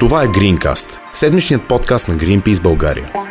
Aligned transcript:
Това 0.00 0.22
е 0.22 0.26
Greencast, 0.26 0.98
седмичният 1.12 1.68
подкаст 1.68 2.08
на 2.08 2.14
Greenpeace 2.14 2.62
България. 2.62 3.25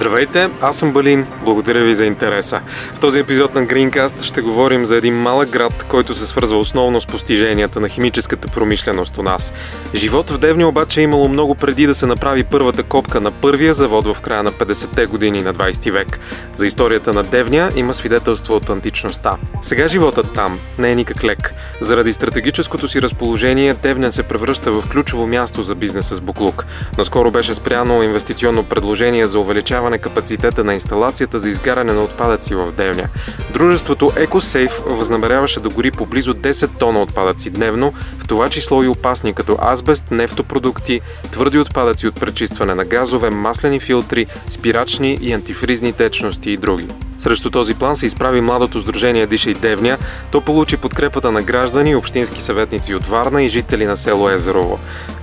Здравейте, 0.00 0.50
аз 0.60 0.76
съм 0.78 0.92
Балин. 0.92 1.26
Благодаря 1.44 1.84
ви 1.84 1.94
за 1.94 2.06
интереса. 2.06 2.60
В 2.94 3.00
този 3.00 3.18
епизод 3.18 3.54
на 3.54 3.66
Greencast 3.66 4.22
ще 4.22 4.40
говорим 4.40 4.84
за 4.84 4.96
един 4.96 5.14
малък 5.14 5.48
град, 5.48 5.84
който 5.88 6.14
се 6.14 6.26
свързва 6.26 6.58
основно 6.58 7.00
с 7.00 7.06
постиженията 7.06 7.80
на 7.80 7.88
химическата 7.88 8.48
промишленост 8.48 9.18
у 9.18 9.22
нас. 9.22 9.52
Живот 9.94 10.30
в 10.30 10.38
Девня 10.38 10.68
обаче 10.68 11.00
е 11.00 11.02
имало 11.02 11.28
много 11.28 11.54
преди 11.54 11.86
да 11.86 11.94
се 11.94 12.06
направи 12.06 12.44
първата 12.44 12.82
копка 12.82 13.20
на 13.20 13.30
първия 13.30 13.74
завод 13.74 14.06
в 14.06 14.20
края 14.20 14.42
на 14.42 14.52
50-те 14.52 15.06
години 15.06 15.42
на 15.42 15.54
20 15.54 15.90
век. 15.90 16.20
За 16.56 16.66
историята 16.66 17.12
на 17.12 17.22
Девня 17.22 17.70
има 17.76 17.94
свидетелство 17.94 18.54
от 18.54 18.70
античността. 18.70 19.36
Сега 19.62 19.88
животът 19.88 20.34
там 20.34 20.58
не 20.78 20.90
е 20.90 20.94
никак 20.94 21.24
лек. 21.24 21.54
Заради 21.80 22.12
стратегическото 22.12 22.88
си 22.88 23.02
разположение, 23.02 23.74
Девня 23.74 24.12
се 24.12 24.22
превръща 24.22 24.72
в 24.72 24.88
ключово 24.88 25.26
място 25.26 25.62
за 25.62 25.74
бизнеса 25.74 26.14
с 26.14 26.20
буклук. 26.20 26.66
Наскоро 26.98 27.30
беше 27.30 27.54
спряно 27.54 28.02
инвестиционно 28.02 28.64
предложение 28.64 29.26
за 29.26 29.38
увеличаване 29.38 29.89
увеличаване 29.90 29.98
капацитета 29.98 30.64
на 30.64 30.74
инсталацията 30.74 31.38
за 31.38 31.48
изгаряне 31.48 31.92
на 31.92 32.02
отпадъци 32.02 32.54
в 32.54 32.72
Девня. 32.72 33.08
Дружеството 33.52 34.10
EcoSafe 34.10 34.82
възнамеряваше 34.86 35.60
да 35.60 35.68
гори 35.68 35.90
по 35.90 36.06
близо 36.06 36.34
10 36.34 36.78
тона 36.78 37.02
отпадъци 37.02 37.50
дневно, 37.50 37.92
в 38.18 38.28
това 38.28 38.48
число 38.48 38.82
и 38.82 38.88
опасни 38.88 39.34
като 39.34 39.56
азбест, 39.60 40.10
нефтопродукти, 40.10 41.00
твърди 41.30 41.58
отпадъци 41.58 42.06
от 42.06 42.20
пречистване 42.20 42.74
на 42.74 42.84
газове, 42.84 43.30
маслени 43.30 43.80
филтри, 43.80 44.26
спирачни 44.48 45.18
и 45.20 45.32
антифризни 45.32 45.92
течности 45.92 46.50
и 46.50 46.56
други. 46.56 46.86
Срещу 47.18 47.50
този 47.50 47.74
план 47.74 47.96
се 47.96 48.06
изправи 48.06 48.40
младото 48.40 48.80
сдружение 48.80 49.26
Диша 49.26 49.50
и 49.50 49.54
Девня. 49.54 49.98
То 50.30 50.40
получи 50.40 50.76
подкрепата 50.76 51.32
на 51.32 51.42
граждани, 51.42 51.94
общински 51.94 52.42
съветници 52.42 52.94
от 52.94 53.06
Варна 53.06 53.42
и 53.42 53.48
жители 53.48 53.86
на 53.86 53.96
село 53.96 54.30
Езерово. 54.30 54.78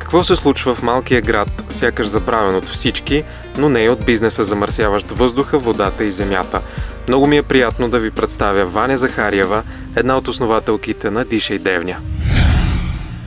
Какво 0.07 0.23
се 0.23 0.35
случва 0.35 0.75
в 0.75 0.83
малкия 0.83 1.21
град, 1.21 1.63
сякаш 1.69 2.07
забравен 2.07 2.55
от 2.55 2.65
всички, 2.65 3.23
но 3.57 3.69
не 3.69 3.83
и 3.83 3.89
от 3.89 4.05
бизнеса, 4.05 4.43
замърсяващ 4.43 5.11
въздуха, 5.11 5.59
водата 5.59 6.03
и 6.03 6.11
земята? 6.11 6.61
Много 7.07 7.27
ми 7.27 7.37
е 7.37 7.43
приятно 7.43 7.89
да 7.89 7.99
ви 7.99 8.11
представя 8.11 8.65
Ваня 8.65 8.97
Захариева, 8.97 9.63
една 9.95 10.17
от 10.17 10.27
основателките 10.27 11.11
на 11.11 11.25
Диша 11.25 11.53
и 11.53 11.59
Девня. 11.59 11.97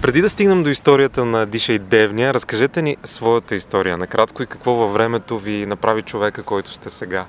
Преди 0.03 0.21
да 0.21 0.29
стигнем 0.29 0.63
до 0.63 0.71
историята 0.71 1.25
на 1.25 1.47
Диша 1.47 1.73
и 1.73 1.79
Девня, 1.79 2.35
разкажете 2.35 2.83
ни 2.83 2.97
своята 3.05 3.55
история 3.55 3.97
накратко 3.99 4.43
и 4.43 4.47
какво 4.47 4.73
във 4.73 4.93
времето 4.93 5.39
ви 5.39 5.67
направи 5.67 6.03
човека, 6.03 6.43
който 6.43 6.73
сте 6.73 6.91
сега. 6.91 7.25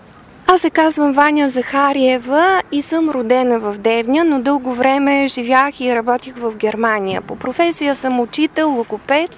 Аз 0.53 0.61
се 0.61 0.69
казвам 0.69 1.13
Ваня 1.13 1.49
Захариева 1.49 2.61
и 2.71 2.81
съм 2.81 3.09
родена 3.09 3.59
в 3.59 3.77
Девня, 3.77 4.23
но 4.23 4.39
дълго 4.39 4.73
време 4.73 5.27
живях 5.27 5.81
и 5.81 5.95
работих 5.95 6.35
в 6.35 6.55
Германия. 6.55 7.21
По 7.21 7.35
професия 7.35 7.95
съм 7.95 8.19
учител, 8.19 8.69
логопед. 8.69 9.35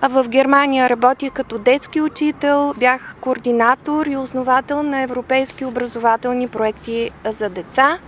А 0.00 0.08
в 0.08 0.28
Германия 0.28 0.90
работих 0.90 1.32
като 1.32 1.58
детски 1.58 2.00
учител, 2.00 2.74
бях 2.76 3.16
координатор 3.20 4.06
и 4.06 4.16
основател 4.16 4.82
на 4.82 5.00
европейски 5.00 5.64
образователни 5.64 6.48
проекти 6.48 7.10
за 7.24 7.48
деца. 7.48 7.98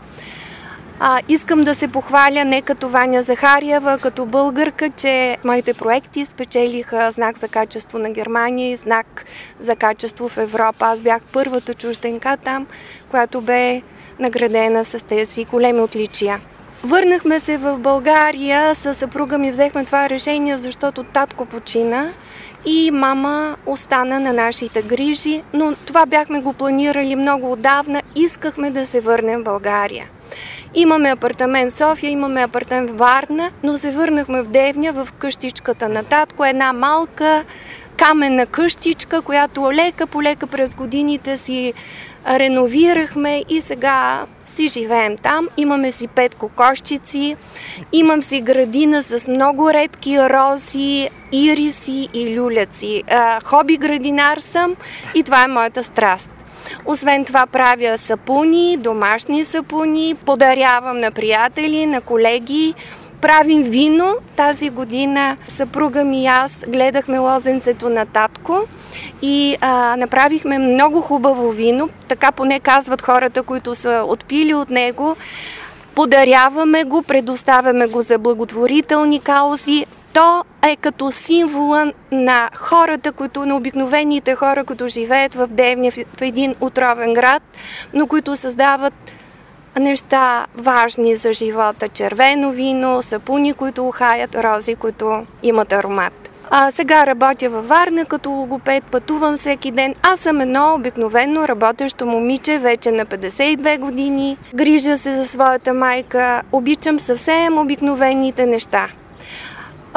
А, 1.00 1.20
искам 1.28 1.64
да 1.64 1.74
се 1.74 1.88
похваля 1.88 2.44
не 2.44 2.62
като 2.62 2.88
Ваня 2.88 3.22
Захариева, 3.22 3.98
като 3.98 4.26
българка, 4.26 4.90
че 4.90 5.36
моите 5.44 5.74
проекти 5.74 6.26
спечелиха 6.26 7.10
знак 7.10 7.38
за 7.38 7.48
качество 7.48 7.98
на 7.98 8.10
Германия 8.10 8.70
и 8.70 8.76
знак 8.76 9.24
за 9.60 9.76
качество 9.76 10.28
в 10.28 10.38
Европа. 10.38 10.86
Аз 10.86 11.00
бях 11.00 11.22
първата 11.32 11.74
чужденка 11.74 12.36
там, 12.36 12.66
която 13.10 13.40
бе 13.40 13.82
наградена 14.18 14.84
с 14.84 15.04
тези 15.04 15.44
големи 15.44 15.80
отличия. 15.80 16.40
Върнахме 16.84 17.40
се 17.40 17.58
в 17.58 17.78
България, 17.78 18.74
с 18.74 18.94
съпруга 18.94 19.38
ми 19.38 19.50
взехме 19.50 19.84
това 19.84 20.08
решение, 20.08 20.58
защото 20.58 21.04
татко 21.04 21.46
почина 21.46 22.10
и 22.66 22.90
мама 22.90 23.56
остана 23.66 24.20
на 24.20 24.32
нашите 24.32 24.82
грижи, 24.82 25.42
но 25.52 25.74
това 25.86 26.06
бяхме 26.06 26.40
го 26.40 26.52
планирали 26.52 27.16
много 27.16 27.52
отдавна, 27.52 28.02
искахме 28.16 28.70
да 28.70 28.86
се 28.86 29.00
върнем 29.00 29.40
в 29.40 29.44
България. 29.44 30.06
Имаме 30.74 31.08
апартамент 31.08 31.72
в 31.72 31.76
София, 31.76 32.10
имаме 32.10 32.42
апартамент 32.42 32.90
в 32.90 32.96
Варна, 32.96 33.50
но 33.62 33.78
се 33.78 33.90
върнахме 33.90 34.42
в 34.42 34.48
Девня, 34.48 34.92
в 34.92 35.08
къщичката 35.12 35.88
на 35.88 36.04
татко, 36.04 36.44
една 36.44 36.72
малка 36.72 37.44
каменна 37.96 38.46
къщичка, 38.46 39.22
която 39.22 39.72
лека 39.72 40.06
по 40.06 40.22
лека 40.22 40.46
през 40.46 40.74
годините 40.74 41.36
си 41.36 41.72
реновирахме 42.28 43.42
и 43.48 43.60
сега 43.60 44.24
си 44.46 44.68
живеем 44.68 45.16
там. 45.16 45.48
Имаме 45.56 45.92
си 45.92 46.06
пет 46.06 46.34
кокошчици, 46.34 47.36
имам 47.92 48.22
си 48.22 48.40
градина 48.40 49.02
с 49.02 49.28
много 49.28 49.72
редки 49.72 50.18
рози, 50.20 51.08
ириси 51.32 52.08
и 52.14 52.38
люляци. 52.38 53.02
Хоби 53.44 53.76
градинар 53.76 54.38
съм 54.38 54.76
и 55.14 55.22
това 55.22 55.44
е 55.44 55.48
моята 55.48 55.84
страст. 55.84 56.30
Освен 56.86 57.24
това 57.24 57.46
правя 57.46 57.98
сапуни, 57.98 58.76
домашни 58.76 59.44
сапуни, 59.44 60.14
подарявам 60.24 60.98
на 60.98 61.10
приятели, 61.10 61.86
на 61.86 62.00
колеги. 62.00 62.74
Правим 63.20 63.62
вино. 63.62 64.14
Тази 64.36 64.70
година 64.70 65.36
съпруга 65.48 66.04
ми 66.04 66.22
и 66.22 66.26
аз 66.26 66.64
гледахме 66.68 67.18
лозенцето 67.18 67.88
на 67.88 68.06
татко 68.06 68.60
и 69.22 69.56
а, 69.60 69.96
направихме 69.96 70.58
много 70.58 71.00
хубаво 71.00 71.50
вино. 71.50 71.88
Така 72.08 72.32
поне 72.32 72.60
казват 72.60 73.02
хората, 73.02 73.42
които 73.42 73.74
са 73.74 74.04
отпили 74.08 74.54
от 74.54 74.70
него. 74.70 75.16
Подаряваме 75.94 76.84
го, 76.84 77.02
предоставяме 77.02 77.86
го 77.86 78.02
за 78.02 78.18
благотворителни 78.18 79.20
каузи. 79.20 79.86
То 80.16 80.44
е 80.62 80.76
като 80.76 81.10
символа 81.12 81.92
на 82.12 82.50
хората, 82.54 83.12
които, 83.12 83.46
на 83.46 83.56
обикновените 83.56 84.34
хора, 84.34 84.64
които 84.64 84.88
живеят 84.88 85.34
в 85.34 85.46
Девня, 85.46 85.90
в 85.90 86.22
един 86.22 86.54
отровен 86.60 87.14
град, 87.14 87.42
но 87.94 88.06
които 88.06 88.36
създават 88.36 88.94
неща 89.78 90.46
важни 90.54 91.16
за 91.16 91.32
живота. 91.32 91.88
Червено 91.88 92.50
вино, 92.50 93.02
сапуни, 93.02 93.52
които 93.52 93.88
ухаят, 93.88 94.34
рози, 94.34 94.74
които 94.74 95.26
имат 95.42 95.72
аромат. 95.72 96.30
А, 96.50 96.70
сега 96.70 97.06
работя 97.06 97.50
във 97.50 97.68
Варна 97.68 98.04
като 98.04 98.30
логопед, 98.30 98.84
пътувам 98.84 99.36
всеки 99.36 99.70
ден. 99.70 99.94
Аз 100.02 100.20
съм 100.20 100.40
едно 100.40 100.74
обикновено 100.74 101.48
работещо 101.48 102.06
момиче, 102.06 102.58
вече 102.58 102.90
на 102.90 103.06
52 103.06 103.78
години. 103.78 104.36
Грижа 104.54 104.98
се 104.98 105.16
за 105.16 105.28
своята 105.28 105.74
майка, 105.74 106.42
обичам 106.52 107.00
съвсем 107.00 107.58
обикновените 107.58 108.46
неща. 108.46 108.88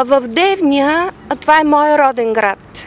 В 0.06 0.22
Девня, 0.28 1.12
това 1.42 1.60
е 1.60 1.64
мой 1.64 1.98
роден 1.98 2.34
град. 2.34 2.84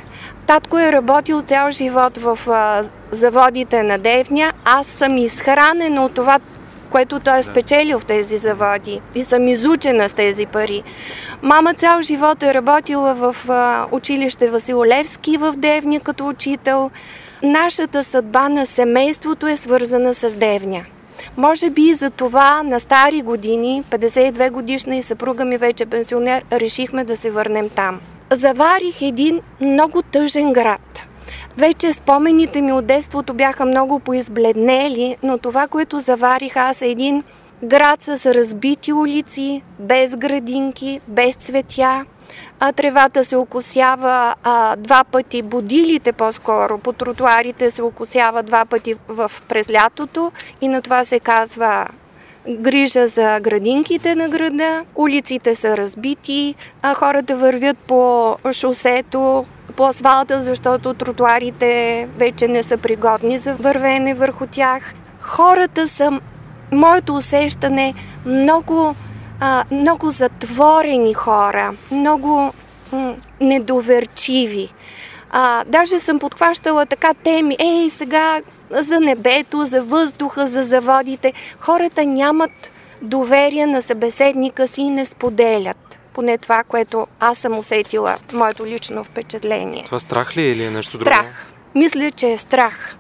Татко 0.47 0.79
е 0.79 0.93
работил 0.93 1.43
цял 1.43 1.71
живот 1.71 2.19
в 2.19 2.39
заводите 3.11 3.83
на 3.83 3.99
Девня. 3.99 4.53
Аз 4.65 4.87
съм 4.87 5.19
изхранена 5.19 6.05
от 6.05 6.15
това, 6.15 6.39
което 6.91 7.21
той 7.21 7.39
е 7.39 7.43
спечелил 7.43 8.01
в 8.01 8.05
тези 8.05 8.39
заводи 8.39 9.01
и 9.15 9.25
съм 9.25 9.49
изучена 9.49 10.09
с 10.09 10.13
тези 10.13 10.47
пари. 10.47 10.83
Мама 11.43 11.75
цял 11.75 12.03
живот 12.03 12.43
е 12.43 12.55
работила 12.55 13.15
в 13.15 13.37
училище 13.93 14.51
Васил 14.51 14.85
Левски 14.85 15.37
в 15.37 15.53
Девня 15.57 16.01
като 16.01 16.29
учител. 16.29 16.91
Нашата 17.43 18.05
съдба 18.05 18.49
на 18.49 18.67
семейството 18.67 19.47
е 19.47 19.57
свързана 19.57 20.15
с 20.15 20.37
Девня. 20.37 20.85
Може 21.37 21.71
би 21.71 21.95
за 21.95 22.11
това 22.11 22.63
на 22.63 22.81
стари 22.81 23.23
години, 23.23 23.85
52 23.91 24.51
годишна 24.51 24.97
и 24.97 25.03
съпруга 25.03 25.45
ми 25.45 25.57
вече 25.57 25.87
пенсионер, 25.87 26.45
решихме 26.53 27.05
да 27.05 27.17
се 27.17 27.31
върнем 27.31 27.69
там. 27.69 28.01
Заварих 28.33 29.03
един 29.03 29.41
много 29.61 30.03
тъжен 30.03 30.53
град. 30.53 31.07
Вече 31.57 31.93
спомените 31.93 32.61
ми 32.61 32.73
от 32.73 32.87
детството 32.87 33.35
бяха 33.35 33.67
много 33.67 33.99
поизбледнели, 33.99 35.17
но 35.23 35.39
това, 35.39 35.67
което 35.67 36.01
заварих 36.01 36.57
аз 36.57 36.83
е 36.83 36.87
един 36.87 37.23
град 37.65 38.03
с 38.03 38.35
разбити 38.35 38.93
улици, 38.93 39.63
без 39.79 40.17
градинки, 40.17 41.01
без 41.09 41.35
цветя, 41.35 42.05
а 42.65 42.73
тревата 42.73 43.25
се 43.25 43.37
окосява 43.37 44.35
а, 44.43 44.77
два 44.77 45.05
пъти, 45.05 45.43
будилите 45.43 46.13
по-скоро 46.13 46.79
по 46.79 46.93
тротуарите 46.93 47.71
се 47.71 47.83
окосява 47.83 48.43
два 48.43 48.65
пъти 48.65 48.95
в, 49.09 49.33
през 49.49 49.71
лятото 49.71 50.33
и 50.61 50.69
на 50.69 50.83
това 50.83 51.05
се 51.05 51.21
казва 51.21 51.87
грижа 52.49 53.09
за 53.09 53.41
градинките 53.41 54.15
на 54.15 54.29
града, 54.29 54.85
улиците 54.95 55.55
са 55.55 55.77
разбити, 55.77 56.55
а 56.83 56.95
хората 56.95 57.37
вървят 57.37 57.79
по 57.79 58.37
шосето, 58.53 59.45
по 59.77 59.87
асфалта, 59.87 60.41
защото 60.41 60.95
тротуарите 60.95 62.09
вече 62.17 62.49
не 62.49 62.63
са 62.63 62.77
пригодни 62.77 63.39
за 63.39 63.55
вървене 63.55 64.15
върху 64.15 64.47
тях. 64.47 64.95
Хората 65.21 65.89
са, 65.89 66.21
моето 66.73 67.15
усещане, 67.15 67.95
много 68.27 68.95
а, 69.45 69.65
много 69.71 70.11
затворени 70.11 71.15
хора, 71.15 71.75
много 71.91 72.53
м- 72.93 73.15
недоверчиви. 73.41 74.73
А, 75.31 75.65
даже 75.65 75.99
съм 75.99 76.19
подхващала 76.19 76.87
така 76.87 77.15
теми, 77.15 77.57
ей 77.61 77.91
сега 77.91 78.41
за 78.71 79.01
небето, 79.01 79.65
за 79.65 79.83
въздуха, 79.83 80.47
за 80.47 80.63
заводите. 80.63 81.33
Хората 81.61 82.05
нямат 82.07 82.51
доверие 83.03 83.67
на 83.67 83.83
събеседника 83.83 84.69
си 84.69 84.81
и 84.81 84.91
не 84.91 85.05
споделят. 85.07 85.99
Поне 86.13 86.39
това, 86.39 86.63
което 86.65 87.07
аз 87.21 87.39
съм 87.39 87.59
усетила, 87.59 88.17
моето 88.33 88.67
лично 88.67 89.05
впечатление. 89.05 89.83
Това 89.87 89.99
страх 89.99 90.37
ли 90.37 90.43
е 90.43 90.51
или 90.51 90.65
е 90.65 90.71
нещо 90.71 90.97
страх. 90.97 91.23
друго? 91.23 91.35
Мисля, 91.75 92.11
че 92.11 92.33
е 92.33 92.39
страх. 92.39 92.97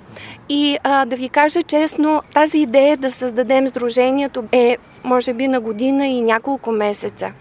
И 0.48 0.78
а, 0.84 1.04
да 1.04 1.16
ви 1.16 1.28
кажа 1.28 1.62
честно, 1.62 2.22
тази 2.34 2.58
идея 2.58 2.96
да 2.96 3.12
създадем 3.12 3.68
сдружението 3.68 4.44
е 4.52 4.76
може 5.04 5.32
би 5.32 5.48
на 5.48 5.60
година 5.60 6.06
и 6.06 6.20
няколко 6.20 6.72
месеца. 6.72 7.32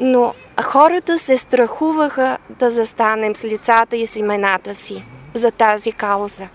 Но 0.00 0.34
хората 0.64 1.18
се 1.18 1.36
страхуваха 1.36 2.38
да 2.58 2.70
застанем 2.70 3.36
с 3.36 3.44
лицата 3.44 3.96
и 3.96 4.06
с 4.06 4.16
имената 4.16 4.74
си 4.74 5.04
за 5.34 5.50
тази 5.50 5.92
кауза. 5.92 6.48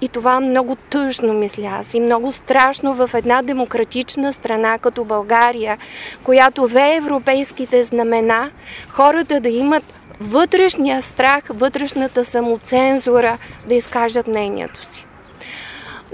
И 0.00 0.08
това 0.08 0.40
много 0.40 0.76
тъжно, 0.76 1.34
мисля 1.34 1.76
аз, 1.80 1.94
и 1.94 2.00
много 2.00 2.32
страшно 2.32 2.94
в 2.94 3.10
една 3.14 3.42
демократична 3.42 4.32
страна 4.32 4.78
като 4.78 5.04
България, 5.04 5.78
която 6.24 6.66
ве 6.66 6.94
европейските 6.94 7.82
знамена, 7.82 8.50
хората 8.88 9.40
да 9.40 9.48
имат 9.48 9.84
вътрешния 10.20 11.02
страх, 11.02 11.44
вътрешната 11.48 12.24
самоцензура 12.24 13.38
да 13.68 13.74
изкажат 13.74 14.26
мнението 14.26 14.86
си. 14.86 15.06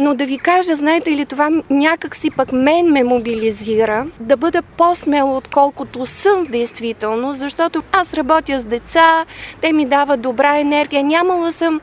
Но 0.01 0.15
да 0.15 0.27
ви 0.27 0.39
кажа, 0.39 0.77
знаете 0.77 1.11
ли, 1.11 1.27
това 1.27 1.51
някак 1.71 2.17
си 2.17 2.31
пък 2.31 2.53
мен 2.53 2.87
ме 2.87 3.05
мобилизира 3.05 4.07
да 4.21 4.37
бъда 4.37 4.63
по-смела, 4.63 5.37
отколкото 5.37 6.07
съм 6.07 6.45
действително, 6.45 7.35
защото 7.35 7.83
аз 7.93 8.15
работя 8.15 8.61
с 8.61 8.65
деца, 8.65 9.25
те 9.61 9.73
ми 9.73 9.85
дават 9.85 10.21
добра 10.21 10.59
енергия. 10.59 11.05
Нямала 11.05 11.53
съм 11.53 11.81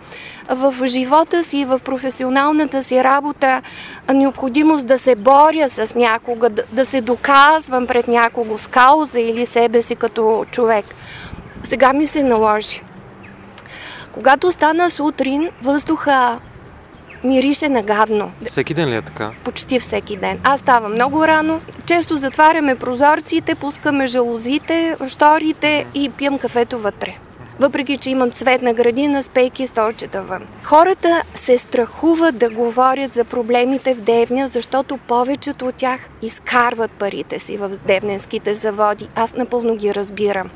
в 0.49 0.87
живота 0.87 1.43
си 1.43 1.57
и 1.57 1.65
в 1.65 1.79
професионалната 1.85 2.83
си 2.83 3.03
работа 3.03 3.61
необходимост 4.13 4.87
да 4.87 4.99
се 4.99 5.15
боря 5.15 5.69
с 5.69 5.95
някога, 5.95 6.49
да, 6.49 6.85
се 6.85 7.01
доказвам 7.01 7.87
пред 7.87 8.07
някого 8.07 8.57
с 8.57 8.67
кауза 8.67 9.19
или 9.19 9.45
себе 9.45 9.81
си 9.81 9.95
като 9.95 10.45
човек. 10.51 10.85
Сега 11.63 11.93
ми 11.93 12.07
се 12.07 12.23
наложи. 12.23 12.81
Когато 14.11 14.51
стана 14.51 14.91
сутрин, 14.91 15.49
въздуха 15.61 16.39
мирише 17.23 17.69
нагадно. 17.69 18.31
Всеки 18.45 18.73
ден 18.73 18.89
ли 18.89 18.95
е 18.95 19.01
така? 19.01 19.31
Почти 19.43 19.79
всеки 19.79 20.17
ден. 20.17 20.39
Аз 20.43 20.59
ставам 20.59 20.91
много 20.91 21.27
рано. 21.27 21.61
Често 21.85 22.17
затваряме 22.17 22.75
прозорците, 22.75 23.55
пускаме 23.55 24.07
жалозите, 24.07 24.97
шторите 25.07 25.85
и 25.93 26.09
пием 26.09 26.37
кафето 26.37 26.79
вътре 26.79 27.17
въпреки 27.59 27.97
че 27.97 28.09
имам 28.09 28.31
цветна 28.31 28.73
градина, 28.73 29.23
спейки 29.23 29.67
столчета 29.67 30.21
вън. 30.21 30.43
Хората 30.63 31.21
се 31.35 31.57
страхуват 31.57 32.37
да 32.37 32.49
говорят 32.49 33.13
за 33.13 33.25
проблемите 33.25 33.93
в 33.93 34.01
Девня, 34.01 34.47
защото 34.47 34.97
повечето 34.97 35.67
от 35.67 35.75
тях 35.75 36.09
изкарват 36.21 36.91
парите 36.91 37.39
си 37.39 37.57
в 37.57 37.69
девненските 37.87 38.55
заводи. 38.55 39.07
Аз 39.15 39.33
напълно 39.33 39.75
ги 39.75 39.95
разбирам. 39.95 40.49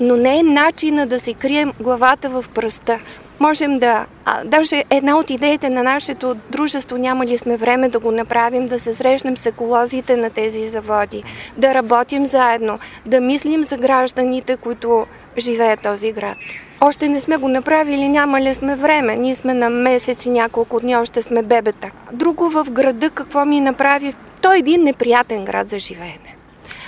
Но 0.00 0.16
не 0.16 0.38
е 0.38 0.42
начина 0.42 1.06
да 1.06 1.20
си 1.20 1.34
крием 1.34 1.72
главата 1.80 2.30
в 2.30 2.44
пръста. 2.54 2.98
Можем 3.40 3.78
да... 3.78 4.06
А, 4.24 4.44
даже 4.44 4.84
една 4.90 5.18
от 5.18 5.30
идеите 5.30 5.70
на 5.70 5.82
нашето 5.82 6.36
дружество, 6.50 6.98
няма 6.98 7.26
ли 7.26 7.38
сме 7.38 7.56
време 7.56 7.88
да 7.88 7.98
го 7.98 8.10
направим, 8.10 8.66
да 8.66 8.80
се 8.80 8.94
срещнем 8.94 9.36
с 9.36 9.46
еколозите 9.46 10.16
на 10.16 10.30
тези 10.30 10.68
заводи, 10.68 11.22
да 11.56 11.74
работим 11.74 12.26
заедно, 12.26 12.78
да 13.06 13.20
мислим 13.20 13.64
за 13.64 13.76
гражданите, 13.76 14.56
които 14.56 15.06
живее 15.38 15.76
този 15.76 16.12
град. 16.12 16.36
Още 16.80 17.08
не 17.08 17.20
сме 17.20 17.36
го 17.36 17.48
направили, 17.48 18.08
няма 18.08 18.40
ли 18.40 18.54
сме 18.54 18.76
време. 18.76 19.16
Ние 19.16 19.34
сме 19.34 19.54
на 19.54 19.70
месец 19.70 20.26
и 20.26 20.30
няколко 20.30 20.80
дни, 20.80 20.96
още 20.96 21.22
сме 21.22 21.42
бебета. 21.42 21.90
Друго 22.12 22.50
в 22.50 22.66
града 22.70 23.10
какво 23.10 23.44
ми 23.44 23.60
направи? 23.60 24.14
Той 24.42 24.56
е 24.56 24.58
един 24.58 24.82
неприятен 24.82 25.44
град 25.44 25.68
за 25.68 25.78
живеене. 25.78 26.37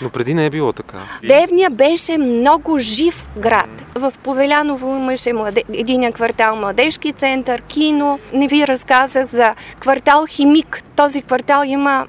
Но 0.03 0.11
преди 0.11 0.35
не 0.35 0.47
е 0.47 0.51
било 0.51 0.73
така. 0.73 0.99
Девния 1.27 1.71
беше 1.71 2.19
много 2.19 2.79
жив 2.79 3.29
град. 3.37 3.71
В 3.95 4.13
Повеляново 4.23 4.97
имаше 4.97 5.33
младе... 5.33 5.63
един 5.73 6.13
квартал 6.13 6.57
Младежки 6.57 7.13
център, 7.13 7.63
кино. 7.63 8.19
Не 8.33 8.49
ви 8.49 8.67
разказах 8.67 9.27
за 9.27 9.55
квартал 9.81 10.27
Химик. 10.29 10.83
Този 10.97 11.23
квартал 11.23 11.63
има 11.67 12.07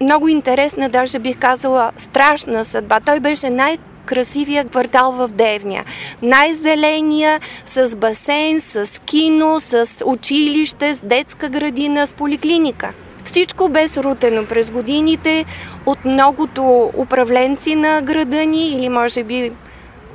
много 0.00 0.28
интересна, 0.28 0.88
даже 0.88 1.18
бих 1.18 1.38
казала 1.38 1.92
страшна 1.96 2.64
съдба. 2.64 3.00
Той 3.00 3.20
беше 3.20 3.50
най- 3.50 3.78
красивия 4.06 4.64
квартал 4.64 5.12
в 5.12 5.28
Девня. 5.28 5.84
Най-зеления, 6.22 7.40
с 7.66 7.96
басейн, 7.96 8.60
с 8.60 9.00
кино, 9.04 9.60
с 9.60 9.88
училище, 10.04 10.94
с 10.94 11.00
детска 11.00 11.48
градина, 11.48 12.06
с 12.06 12.14
поликлиника. 12.14 12.92
Всичко 13.24 13.68
бе 13.68 13.88
срутено 13.88 14.46
през 14.46 14.70
годините 14.70 15.44
от 15.86 16.04
многото 16.04 16.90
управленци 16.96 17.74
на 17.74 18.02
града 18.02 18.46
ни 18.46 18.68
или 18.68 18.88
може 18.88 19.24
би 19.24 19.52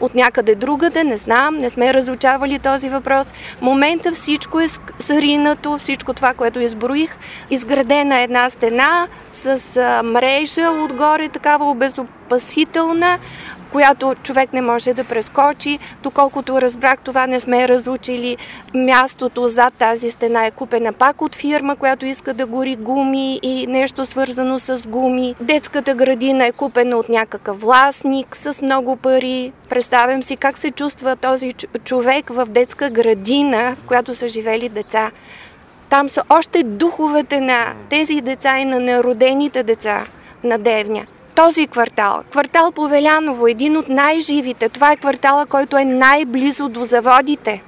от 0.01 0.15
някъде 0.15 0.55
другаде, 0.55 1.03
не 1.03 1.17
знам, 1.17 1.57
не 1.57 1.69
сме 1.69 1.93
разучавали 1.93 2.59
този 2.59 2.89
въпрос. 2.89 3.31
В 3.57 3.61
момента 3.61 4.11
всичко 4.11 4.59
е 4.59 4.67
саринато, 4.99 5.77
всичко 5.77 6.13
това, 6.13 6.33
което 6.33 6.59
изброих, 6.59 7.17
изградена 7.49 8.19
една 8.19 8.49
стена 8.49 9.07
с 9.31 9.81
мрежа 10.03 10.69
отгоре, 10.71 11.29
такава 11.29 11.69
обезопасителна, 11.69 13.19
която 13.77 14.15
човек 14.23 14.53
не 14.53 14.61
може 14.61 14.93
да 14.93 15.03
прескочи. 15.03 15.79
Доколкото 16.03 16.61
разбрах, 16.61 17.01
това 17.03 17.27
не 17.27 17.39
сме 17.39 17.67
разучили. 17.67 18.37
Мястото 18.73 19.49
зад 19.49 19.73
тази 19.73 20.11
стена 20.11 20.45
е 20.45 20.51
купена 20.51 20.93
пак 20.93 21.21
от 21.21 21.35
фирма, 21.35 21.75
която 21.75 22.05
иска 22.05 22.33
да 22.33 22.45
гори 22.45 22.75
гуми 22.75 23.39
и 23.43 23.67
нещо 23.67 24.05
свързано 24.05 24.59
с 24.59 24.87
гуми. 24.87 25.35
Детската 25.41 25.95
градина 25.95 26.45
е 26.45 26.51
купена 26.51 26.97
от 26.97 27.09
някакъв 27.09 27.61
властник 27.61 28.35
с 28.35 28.61
много 28.61 28.95
пари. 28.95 29.51
Представям 29.69 30.23
си 30.23 30.37
как 30.37 30.57
се 30.57 30.71
чувства 30.71 31.15
този 31.15 31.53
човек 31.83 32.29
в 32.29 32.45
детска 32.45 32.89
градина, 32.89 33.75
в 33.75 33.87
която 33.87 34.15
са 34.15 34.27
живели 34.27 34.69
деца. 34.69 35.11
Там 35.89 36.09
са 36.09 36.23
още 36.29 36.63
духовете 36.63 37.39
на 37.39 37.73
тези 37.89 38.21
деца 38.21 38.59
и 38.59 38.65
на 38.65 38.79
неродените 38.79 39.63
деца 39.63 40.03
на 40.43 40.57
Девня 40.57 41.05
този 41.37 41.67
квартал, 41.67 42.23
квартал 42.31 42.71
Повеляново, 42.71 43.47
един 43.47 43.77
от 43.77 43.89
най-живите, 43.89 44.69
това 44.69 44.91
е 44.91 44.95
квартала, 44.95 45.45
който 45.45 45.77
е 45.77 45.85
най-близо 45.85 46.69
до 46.69 46.85
заводите. 46.85 47.63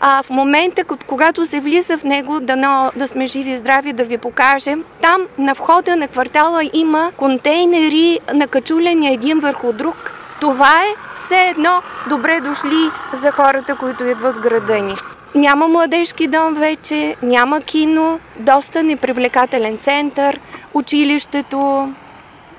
А 0.00 0.22
в 0.22 0.30
момента, 0.30 0.84
когато 1.06 1.46
се 1.46 1.60
влиза 1.60 1.98
в 1.98 2.04
него, 2.04 2.40
да, 2.40 2.90
да 2.96 3.08
сме 3.08 3.26
живи 3.26 3.50
и 3.50 3.56
здрави, 3.56 3.92
да 3.92 4.04
ви 4.04 4.18
покажем, 4.18 4.84
там 5.00 5.22
на 5.38 5.52
входа 5.54 5.96
на 5.96 6.08
квартала 6.08 6.70
има 6.72 7.12
контейнери 7.16 8.20
накачулени 8.34 9.14
един 9.14 9.38
върху 9.38 9.72
друг. 9.72 10.12
Това 10.40 10.74
е 10.74 11.14
все 11.16 11.40
едно 11.50 11.82
добре 12.08 12.40
дошли 12.40 12.90
за 13.12 13.30
хората, 13.30 13.76
които 13.76 14.04
идват 14.04 14.36
в 14.36 14.40
града 14.40 14.78
ни. 14.78 14.94
Няма 15.34 15.68
младежки 15.68 16.26
дом 16.26 16.54
вече, 16.54 17.16
няма 17.22 17.60
кино, 17.60 18.20
доста 18.36 18.82
непривлекателен 18.82 19.78
център, 19.78 20.40
училището, 20.74 21.88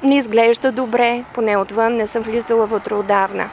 не 0.06 0.18
изглежда 0.18 0.72
добре, 0.72 1.24
поне 1.34 1.58
отвън 1.58 1.94
не 1.94 2.08
съм 2.08 2.24
влизала 2.24 2.66
вътре 2.66 2.96
отдавна. 2.96 3.50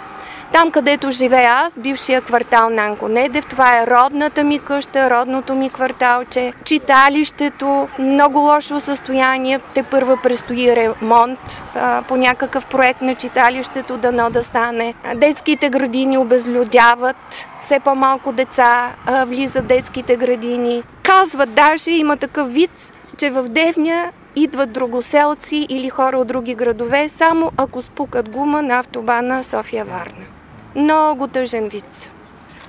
Там, 0.53 0.71
където 0.71 1.11
живея 1.11 1.51
аз, 1.51 1.79
бившия 1.79 2.21
квартал 2.21 2.71
Нанко 2.71 3.09
Недев, 3.09 3.47
това 3.47 3.79
е 3.79 3.87
родната 3.87 4.45
ми 4.45 4.59
къща, 4.59 5.11
родното 5.11 5.55
ми 5.55 5.71
кварталче. 5.71 6.53
Читалището 6.65 7.67
в 7.67 7.99
много 7.99 8.39
лошо 8.39 8.81
състояние. 8.81 9.61
Те 9.75 9.83
първа 9.83 10.17
предстои 10.23 10.77
ремонт 10.77 11.63
а, 11.75 12.03
по 12.09 12.17
някакъв 12.17 12.67
проект 12.67 13.03
на 13.03 13.15
читалището, 13.15 13.97
дано 13.97 14.31
да 14.31 14.45
стане. 14.45 14.95
Детските 15.15 15.69
градини 15.69 16.19
обезлюдяват. 16.19 17.47
Все 17.63 17.81
по-малко 17.81 18.33
деца 18.33 18.91
а, 19.07 19.25
влизат 19.25 19.67
детските 19.67 20.17
градини. 20.17 20.83
Казват 21.03 21.55
даже, 21.55 21.91
има 21.91 22.17
такъв 22.17 22.53
вид, 22.53 22.93
че 23.19 23.31
в 23.31 23.49
Девня 23.49 24.11
идват 24.37 24.73
другоселци 24.73 25.67
или 25.69 25.89
хора 25.89 26.19
от 26.19 26.29
други 26.29 26.55
градове, 26.55 27.09
само 27.09 27.53
ако 27.57 27.83
спукат 27.83 28.29
гума 28.29 28.63
на 28.63 28.79
автобана 28.79 29.45
София-Варна. 29.45 30.27
Много 30.75 31.29
тъжен 31.29 31.69
вид. 31.69 32.11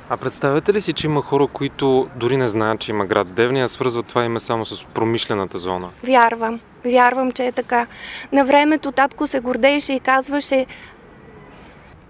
А 0.10 0.18
представяте 0.18 0.74
ли 0.74 0.82
си, 0.82 0.94
че 0.94 1.08
има 1.08 1.22
хора, 1.22 1.48
които 1.48 2.08
дори 2.16 2.38
не 2.38 2.48
знаят, 2.48 2.80
че 2.80 2.92
има 2.92 3.06
град 3.06 3.34
Девния, 3.34 3.66
а 3.66 3.70
свързват 3.70 4.06
това 4.06 4.26
име 4.26 4.40
само 4.40 4.66
с 4.66 4.86
промишлената 4.86 5.60
зона? 5.60 5.90
Вярвам. 6.04 6.60
Вярвам, 6.86 7.32
че 7.32 7.46
е 7.46 7.52
така. 7.52 7.88
На 8.32 8.46
времето 8.46 8.92
татко 8.92 9.28
се 9.28 9.40
гордееше 9.40 9.94
и 9.94 10.00
казваше, 10.00 10.66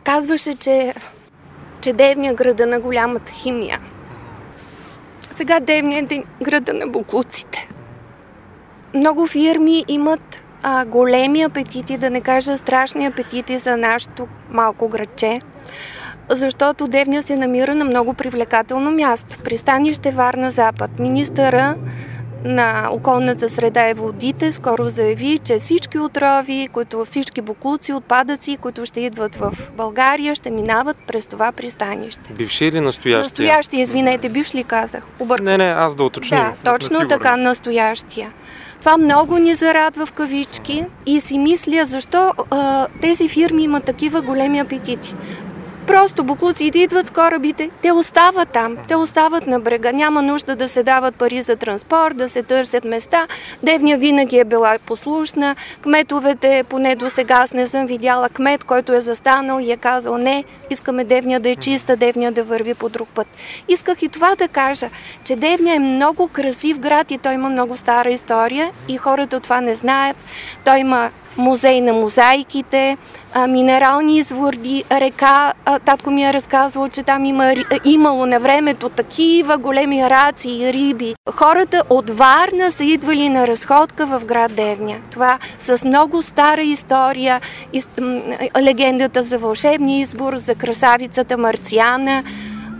казваше, 0.03 0.53
че, 0.53 0.93
че 1.81 1.93
Девния 1.93 2.31
е 2.31 2.35
града 2.35 2.67
на 2.67 2.79
голямата 2.79 3.31
химия. 3.31 3.79
Сега 5.35 5.59
Девния 5.59 6.07
е 6.11 6.23
града 6.43 6.73
на 6.73 6.87
буклуците. 6.87 7.69
Много 8.95 9.27
фирми 9.27 9.85
имат 9.87 10.45
а, 10.63 10.85
големи 10.85 11.41
апетити, 11.41 11.97
да 11.97 12.09
не 12.09 12.21
кажа 12.21 12.57
страшни 12.57 13.05
апетити 13.05 13.57
за 13.57 13.77
нашето 13.77 14.27
малко 14.49 14.87
градче, 14.87 15.41
защото 16.29 16.87
Девня 16.87 17.23
се 17.23 17.35
намира 17.35 17.75
на 17.75 17.85
много 17.85 18.13
привлекателно 18.13 18.91
място. 18.91 19.37
Пристанище 19.43 20.11
Варна 20.11 20.51
Запад. 20.51 20.99
Министъра 20.99 21.75
на 22.45 22.89
околната 22.91 23.49
среда 23.49 23.89
и 23.89 23.93
водите 23.93 24.51
скоро 24.51 24.89
заяви, 24.89 25.39
че 25.43 25.59
всички 25.59 25.99
отрови, 25.99 26.69
които 26.71 27.05
всички 27.05 27.41
буклуци, 27.41 27.93
отпадъци, 27.93 28.57
които 28.61 28.85
ще 28.85 29.01
идват 29.01 29.35
в 29.35 29.53
България, 29.77 30.35
ще 30.35 30.51
минават 30.51 30.97
през 31.07 31.25
това 31.25 31.51
пристанище. 31.51 32.33
Бивши 32.33 32.65
или 32.65 32.79
настоящия? 32.79 33.19
Настоящия, 33.19 33.81
извинете, 33.81 34.29
бивш 34.29 34.55
ли 34.55 34.63
казах? 34.63 35.03
Объркам. 35.19 35.45
Не, 35.45 35.57
не, 35.57 35.63
аз 35.63 35.95
да 35.95 36.03
уточним. 36.03 36.39
Да, 36.39 36.71
точно 36.71 37.07
така, 37.07 37.37
настоящия. 37.37 38.33
Това 38.79 38.97
много 38.97 39.37
ни 39.37 39.53
зарадва 39.53 40.05
в 40.05 40.11
кавички 40.11 40.85
и 41.05 41.19
си 41.19 41.37
мисля 41.37 41.85
защо 41.85 42.33
а, 42.51 42.87
тези 43.01 43.27
фирми 43.27 43.63
имат 43.63 43.83
такива 43.83 44.21
големи 44.21 44.59
апетити. 44.59 45.15
Просто 45.93 46.23
буклуците 46.23 46.79
идват 46.79 47.07
с 47.07 47.11
корабите, 47.11 47.69
те 47.81 47.91
остават 47.91 48.49
там, 48.49 48.77
те 48.87 48.95
остават 48.95 49.47
на 49.47 49.59
брега. 49.59 49.91
Няма 49.91 50.21
нужда 50.21 50.55
да 50.55 50.69
се 50.69 50.83
дават 50.83 51.15
пари 51.15 51.41
за 51.41 51.55
транспорт, 51.55 52.17
да 52.17 52.29
се 52.29 52.43
търсят 52.43 52.83
места. 52.83 53.27
Девня 53.63 53.97
винаги 53.97 54.37
е 54.37 54.43
била 54.43 54.77
послушна. 54.85 55.55
Кметовете, 55.81 56.63
поне 56.69 56.95
до 56.95 57.09
сега 57.09 57.35
аз 57.35 57.53
не 57.53 57.67
съм 57.67 57.85
видяла 57.85 58.29
кмет, 58.29 58.63
който 58.63 58.93
е 58.93 59.01
застанал 59.01 59.59
и 59.59 59.71
е 59.71 59.77
казал 59.77 60.17
не, 60.17 60.43
искаме 60.69 61.03
Девня 61.03 61.39
да 61.39 61.49
е 61.49 61.55
чиста, 61.55 61.97
Девня 61.97 62.31
да 62.31 62.43
върви 62.43 62.73
по 62.73 62.89
друг 62.89 63.09
път. 63.09 63.27
Исках 63.67 64.01
и 64.01 64.09
това 64.09 64.35
да 64.35 64.47
кажа, 64.47 64.89
че 65.23 65.35
Девня 65.35 65.75
е 65.75 65.79
много 65.79 66.27
красив 66.27 66.79
град 66.79 67.11
и 67.11 67.17
той 67.17 67.33
има 67.33 67.49
много 67.49 67.77
стара 67.77 68.09
история 68.09 68.71
и 68.87 68.97
хората 68.97 69.39
това 69.39 69.61
не 69.61 69.75
знаят. 69.75 70.17
Той 70.65 70.79
има 70.79 71.09
музей 71.37 71.81
на 71.81 71.93
мозайките, 71.93 72.97
минерални 73.47 74.17
изворди, 74.17 74.83
река. 74.91 75.53
Татко 75.85 76.11
ми 76.11 76.23
е 76.25 76.33
разказвал, 76.33 76.87
че 76.87 77.03
там 77.03 77.25
има, 77.25 77.53
имало 77.85 78.25
на 78.25 78.39
времето 78.39 78.89
такива 78.89 79.57
големи 79.57 80.09
раци 80.09 80.49
и 80.49 80.73
риби. 80.73 81.15
Хората 81.35 81.83
от 81.89 82.09
Варна 82.09 82.71
са 82.71 82.83
идвали 82.83 83.29
на 83.29 83.47
разходка 83.47 84.05
в 84.05 84.25
град 84.25 84.55
Девня. 84.55 84.95
Това 85.11 85.39
с 85.59 85.85
много 85.85 86.21
стара 86.21 86.61
история, 86.61 87.41
легендата 88.61 89.23
за 89.23 89.37
вълшебния 89.37 89.99
избор, 89.99 90.35
за 90.35 90.55
красавицата 90.55 91.37
Марциана, 91.37 92.23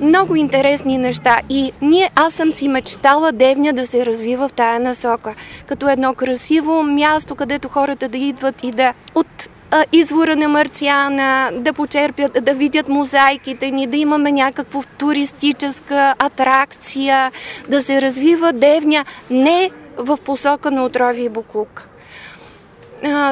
много 0.04 0.36
интересни 0.36 0.98
неща. 0.98 1.38
И 1.50 1.72
ние, 1.82 2.10
аз 2.16 2.34
съм 2.34 2.54
си 2.54 2.68
мечтала 2.68 3.32
Девня 3.32 3.74
да 3.74 3.88
се 3.88 4.06
развива 4.06 4.48
в 4.48 4.54
тая 4.54 4.80
насока. 4.80 5.34
Като 5.68 5.90
едно 5.90 6.14
красиво 6.14 6.84
място, 6.84 7.36
където 7.36 7.70
хората 7.70 8.10
да 8.10 8.18
идват 8.18 8.64
и 8.64 8.72
да 8.72 8.94
от 9.16 9.50
извора 9.92 10.36
на 10.36 10.50
Марциана, 10.50 11.50
да 11.54 11.74
почерпят, 11.74 12.46
да 12.46 12.54
видят 12.54 12.88
мозайките 12.90 13.72
ни, 13.72 13.88
да 13.88 13.98
имаме 13.98 14.32
някаква 14.32 14.82
туристическа 14.98 16.16
атракция, 16.20 17.32
да 17.70 17.82
се 17.82 18.02
развива 18.02 18.54
Девня 18.54 19.06
не 19.30 19.70
в 19.98 20.18
посока 20.26 20.72
на 20.72 20.84
отрови 20.84 21.24
и 21.24 21.30
буклук. 21.30 21.90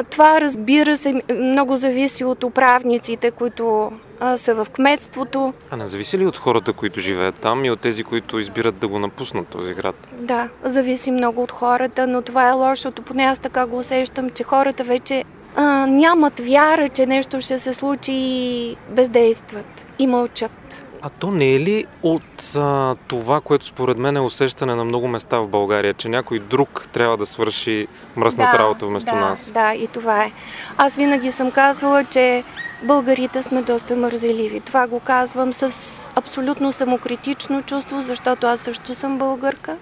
Това, 0.10 0.42
разбира 0.42 0.98
се, 0.98 1.22
много 1.36 1.78
зависи 1.78 2.24
от 2.24 2.44
управниците, 2.44 3.32
които 3.32 3.92
а, 4.22 4.38
са 4.38 4.56
в 4.56 4.68
кметството. 4.74 5.54
А 5.72 5.78
не 5.78 5.88
зависи 5.88 6.18
ли 6.18 6.26
от 6.26 6.38
хората, 6.38 6.74
които 6.74 7.00
живеят 7.00 7.36
там 7.36 7.66
и 7.66 7.72
от 7.72 7.80
тези, 7.80 8.04
които 8.04 8.40
избират 8.40 8.78
да 8.78 8.88
го 8.88 9.00
напуснат 9.00 9.48
този 9.48 9.74
град? 9.74 10.08
Да, 10.14 10.50
зависи 10.64 11.12
много 11.12 11.44
от 11.44 11.52
хората, 11.52 12.08
но 12.08 12.22
това 12.22 12.50
е 12.50 12.52
лошото. 12.52 13.02
Поне 13.02 13.24
аз 13.24 13.40
така 13.40 13.66
го 13.66 13.78
усещам, 13.78 14.30
че 14.30 14.44
хората 14.44 14.84
вече 14.84 15.24
а, 15.56 15.86
нямат 15.88 16.40
вяра, 16.40 16.90
че 16.90 17.06
нещо 17.06 17.42
ще 17.42 17.60
се 17.60 17.74
случи 17.74 18.12
и 18.14 18.78
бездействат 18.90 19.86
и 20.00 20.08
мълчат. 20.08 20.86
А 21.04 21.10
то 21.10 21.32
не 21.32 21.56
е 21.56 21.60
ли 21.60 21.86
от 22.04 22.56
а, 22.56 22.96
това, 23.08 23.42
което 23.42 23.66
според 23.66 23.98
мен 23.98 24.18
е 24.18 24.22
усещане 24.22 24.76
на 24.76 24.84
много 24.84 25.08
места 25.08 25.38
в 25.38 25.48
България, 25.48 25.94
че 25.94 26.10
някой 26.10 26.40
друг 26.40 26.88
трябва 26.94 27.18
да 27.18 27.26
свърши 27.26 27.88
мръсната 28.16 28.52
да, 28.52 28.64
работа 28.64 28.86
вместо 28.86 29.14
да, 29.14 29.20
нас? 29.20 29.52
Да, 29.54 29.74
и 29.74 29.88
това 29.88 30.24
е. 30.24 30.32
Аз 30.78 30.96
винаги 30.96 31.32
съм 31.32 31.52
казвала, 31.52 32.04
че 32.04 32.44
българите 32.84 33.42
сме 33.42 33.62
доста 33.62 33.96
мързеливи. 33.96 34.60
Това 34.60 34.88
го 34.88 35.00
казвам 35.00 35.54
с 35.54 36.10
абсолютно 36.16 36.74
самокритично 36.74 37.62
чувство, 37.62 38.02
защото 38.02 38.48
аз 38.48 38.60
също 38.60 38.94
съм 38.94 39.18
българка. 39.18 39.76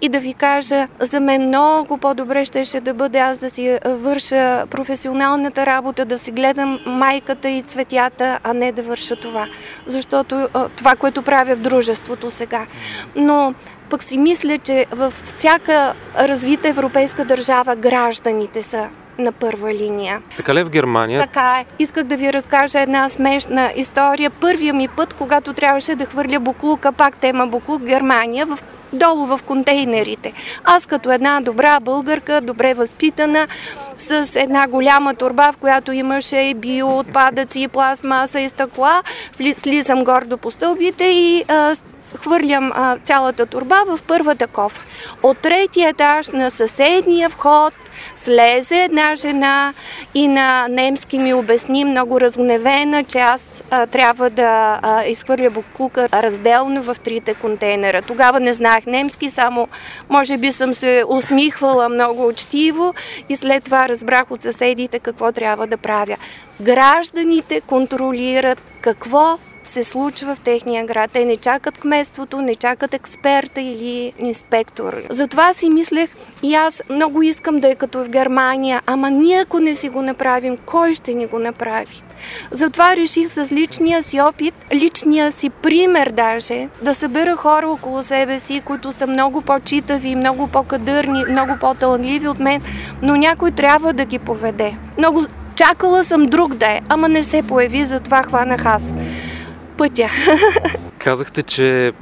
И 0.00 0.08
да 0.08 0.18
ви 0.18 0.34
кажа, 0.34 0.88
за 1.00 1.20
мен 1.20 1.42
много 1.42 1.98
по-добре 1.98 2.44
щеше 2.44 2.80
да 2.80 2.94
бъде 2.94 3.18
аз 3.18 3.38
да 3.38 3.50
си 3.50 3.78
върша 3.84 4.66
професионалната 4.66 5.66
работа, 5.66 6.04
да 6.04 6.18
си 6.18 6.30
гледам 6.30 6.80
майката 6.86 7.48
и 7.48 7.62
цветята, 7.62 8.38
а 8.42 8.54
не 8.54 8.72
да 8.72 8.82
върша 8.82 9.16
това. 9.16 9.46
Защото 9.86 10.48
това, 10.76 10.96
което 10.96 11.22
правя 11.22 11.56
в 11.56 11.60
дружеството 11.60 12.30
сега. 12.30 12.66
Но 13.16 13.54
пък 13.90 14.02
си 14.02 14.18
мисля, 14.18 14.58
че 14.58 14.86
във 14.90 15.22
всяка 15.24 15.94
развита 16.18 16.68
европейска 16.68 17.24
държава 17.24 17.76
гражданите 17.76 18.62
са 18.62 18.88
на 19.18 19.32
първа 19.32 19.74
линия. 19.74 20.22
Така 20.36 20.54
ли 20.54 20.60
е 20.60 20.64
в 20.64 20.70
Германия? 20.70 21.20
Така 21.20 21.56
е. 21.60 21.64
Исках 21.78 22.04
да 22.04 22.16
ви 22.16 22.32
разкажа 22.32 22.80
една 22.80 23.08
смешна 23.08 23.72
история. 23.76 24.30
Първия 24.30 24.74
ми 24.74 24.88
път, 24.88 25.14
когато 25.14 25.52
трябваше 25.52 25.94
да 25.94 26.06
хвърля 26.06 26.40
буклука, 26.40 26.92
пак 26.92 27.16
тема 27.16 27.46
буклук, 27.46 27.82
Германия, 27.82 28.46
в 28.46 28.58
долу 28.92 29.26
в 29.26 29.40
контейнерите. 29.46 30.32
Аз 30.64 30.86
като 30.86 31.12
една 31.12 31.40
добра 31.40 31.80
българка, 31.80 32.40
добре 32.40 32.74
възпитана, 32.74 33.46
с 33.98 34.36
една 34.36 34.68
голяма 34.68 35.14
турба, 35.14 35.52
в 35.52 35.56
която 35.56 35.92
имаше 35.92 36.36
и 36.36 36.54
биоотпадъци, 36.54 37.68
пластмаса 37.68 38.40
и 38.40 38.48
стъкла, 38.48 39.02
слизам 39.56 40.04
гордо 40.04 40.36
по 40.36 40.50
стълбите 40.50 41.04
и 41.04 41.44
а, 41.48 41.74
хвърлям 42.16 42.72
а, 42.74 42.96
цялата 43.04 43.46
турба 43.46 43.84
в 43.86 43.98
първата 44.06 44.46
кофа. 44.46 44.84
От 45.22 45.38
третия 45.38 45.88
етаж 45.88 46.28
на 46.28 46.50
съседния 46.50 47.28
вход 47.28 47.74
слезе 48.16 48.84
една 48.84 49.14
жена 49.14 49.74
и 50.14 50.28
на 50.28 50.68
немски 50.68 51.18
ми 51.18 51.34
обясни 51.34 51.84
много 51.84 52.20
разгневена, 52.20 53.04
че 53.04 53.18
аз 53.18 53.62
а, 53.70 53.86
трябва 53.86 54.30
да 54.30 54.80
а, 54.82 55.04
изхвърля 55.04 55.50
буклука 55.50 56.08
разделно 56.12 56.82
в 56.82 56.96
трите 57.04 57.34
контейнера. 57.34 58.02
Тогава 58.02 58.40
не 58.40 58.52
знаех 58.52 58.86
немски, 58.86 59.30
само 59.30 59.68
може 60.08 60.38
би 60.38 60.52
съм 60.52 60.74
се 60.74 61.04
усмихвала 61.08 61.88
много 61.88 62.26
учтиво 62.26 62.94
и 63.28 63.36
след 63.36 63.64
това 63.64 63.88
разбрах 63.88 64.30
от 64.30 64.42
съседите 64.42 64.98
какво 64.98 65.32
трябва 65.32 65.66
да 65.66 65.76
правя. 65.76 66.16
Гражданите 66.60 67.60
контролират 67.60 68.58
какво 68.80 69.38
се 69.68 69.84
случва 69.84 70.34
в 70.34 70.40
техния 70.40 70.84
град. 70.84 71.10
Те 71.12 71.24
не 71.24 71.36
чакат 71.36 71.78
кметството, 71.78 72.42
не 72.42 72.54
чакат 72.54 72.94
експерта 72.94 73.60
или 73.60 74.12
инспектор. 74.18 75.02
Затова 75.10 75.52
си 75.52 75.70
мислех 75.70 76.10
и 76.42 76.54
аз 76.54 76.82
много 76.90 77.22
искам 77.22 77.60
да 77.60 77.68
е 77.68 77.74
като 77.74 78.04
в 78.04 78.08
Германия, 78.08 78.82
ама 78.86 79.10
ние 79.10 79.40
ако 79.40 79.60
не 79.60 79.76
си 79.76 79.88
го 79.88 80.02
направим, 80.02 80.56
кой 80.66 80.94
ще 80.94 81.14
ни 81.14 81.26
го 81.26 81.38
направи? 81.38 82.02
Затова 82.50 82.96
реших 82.96 83.32
с 83.32 83.52
личния 83.52 84.02
си 84.02 84.20
опит, 84.20 84.54
личния 84.72 85.32
си 85.32 85.50
пример 85.50 86.10
даже, 86.10 86.68
да 86.82 86.94
събера 86.94 87.36
хора 87.36 87.68
около 87.68 88.02
себе 88.02 88.40
си, 88.40 88.62
които 88.64 88.92
са 88.92 89.06
много 89.06 89.42
по-читави, 89.42 90.16
много 90.16 90.48
по-кадърни, 90.48 91.24
много 91.30 91.52
по-талантливи 91.60 92.28
от 92.28 92.38
мен, 92.38 92.62
но 93.02 93.16
някой 93.16 93.50
трябва 93.50 93.92
да 93.92 94.04
ги 94.04 94.18
поведе. 94.18 94.76
Много 94.98 95.24
чакала 95.54 96.04
съм 96.04 96.26
друг 96.26 96.54
да 96.54 96.66
е, 96.66 96.80
ама 96.88 97.08
не 97.08 97.24
се 97.24 97.42
появи, 97.42 97.84
затова 97.84 98.22
хванах 98.22 98.66
аз 98.66 98.96
пътя. 99.76 100.10
Казахте, 100.98 101.42
че 101.42 101.92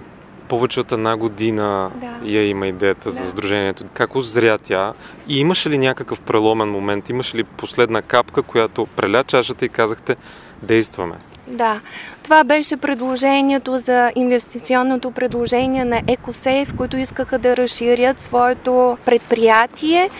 повече 0.48 0.80
от 0.80 0.92
една 0.92 1.16
година 1.16 1.90
да. 1.94 2.30
я 2.30 2.48
има 2.48 2.66
идеята 2.66 3.08
да. 3.08 3.12
за 3.12 3.30
Сдружението. 3.30 3.84
Как 3.94 4.16
озря 4.16 4.58
тя? 4.58 4.92
И 5.28 5.40
имаше 5.40 5.70
ли 5.70 5.78
някакъв 5.78 6.20
преломен 6.20 6.68
момент? 6.68 7.08
Имаше 7.08 7.36
ли 7.36 7.44
последна 7.44 8.02
капка, 8.02 8.42
която 8.42 8.86
преля 8.86 9.24
чашата 9.24 9.64
и 9.64 9.68
казахте 9.68 10.16
действаме? 10.62 11.16
Да, 11.48 11.80
това 12.22 12.44
беше 12.44 12.76
предложението 12.76 13.78
за 13.78 14.12
инвестиционното 14.16 15.10
предложение 15.10 15.84
на 15.84 16.00
EcoSafe, 16.00 16.76
които 16.76 16.96
искаха 16.96 17.38
да 17.38 17.56
разширят 17.56 18.20
своето 18.20 18.98
предприятие, 19.04 20.10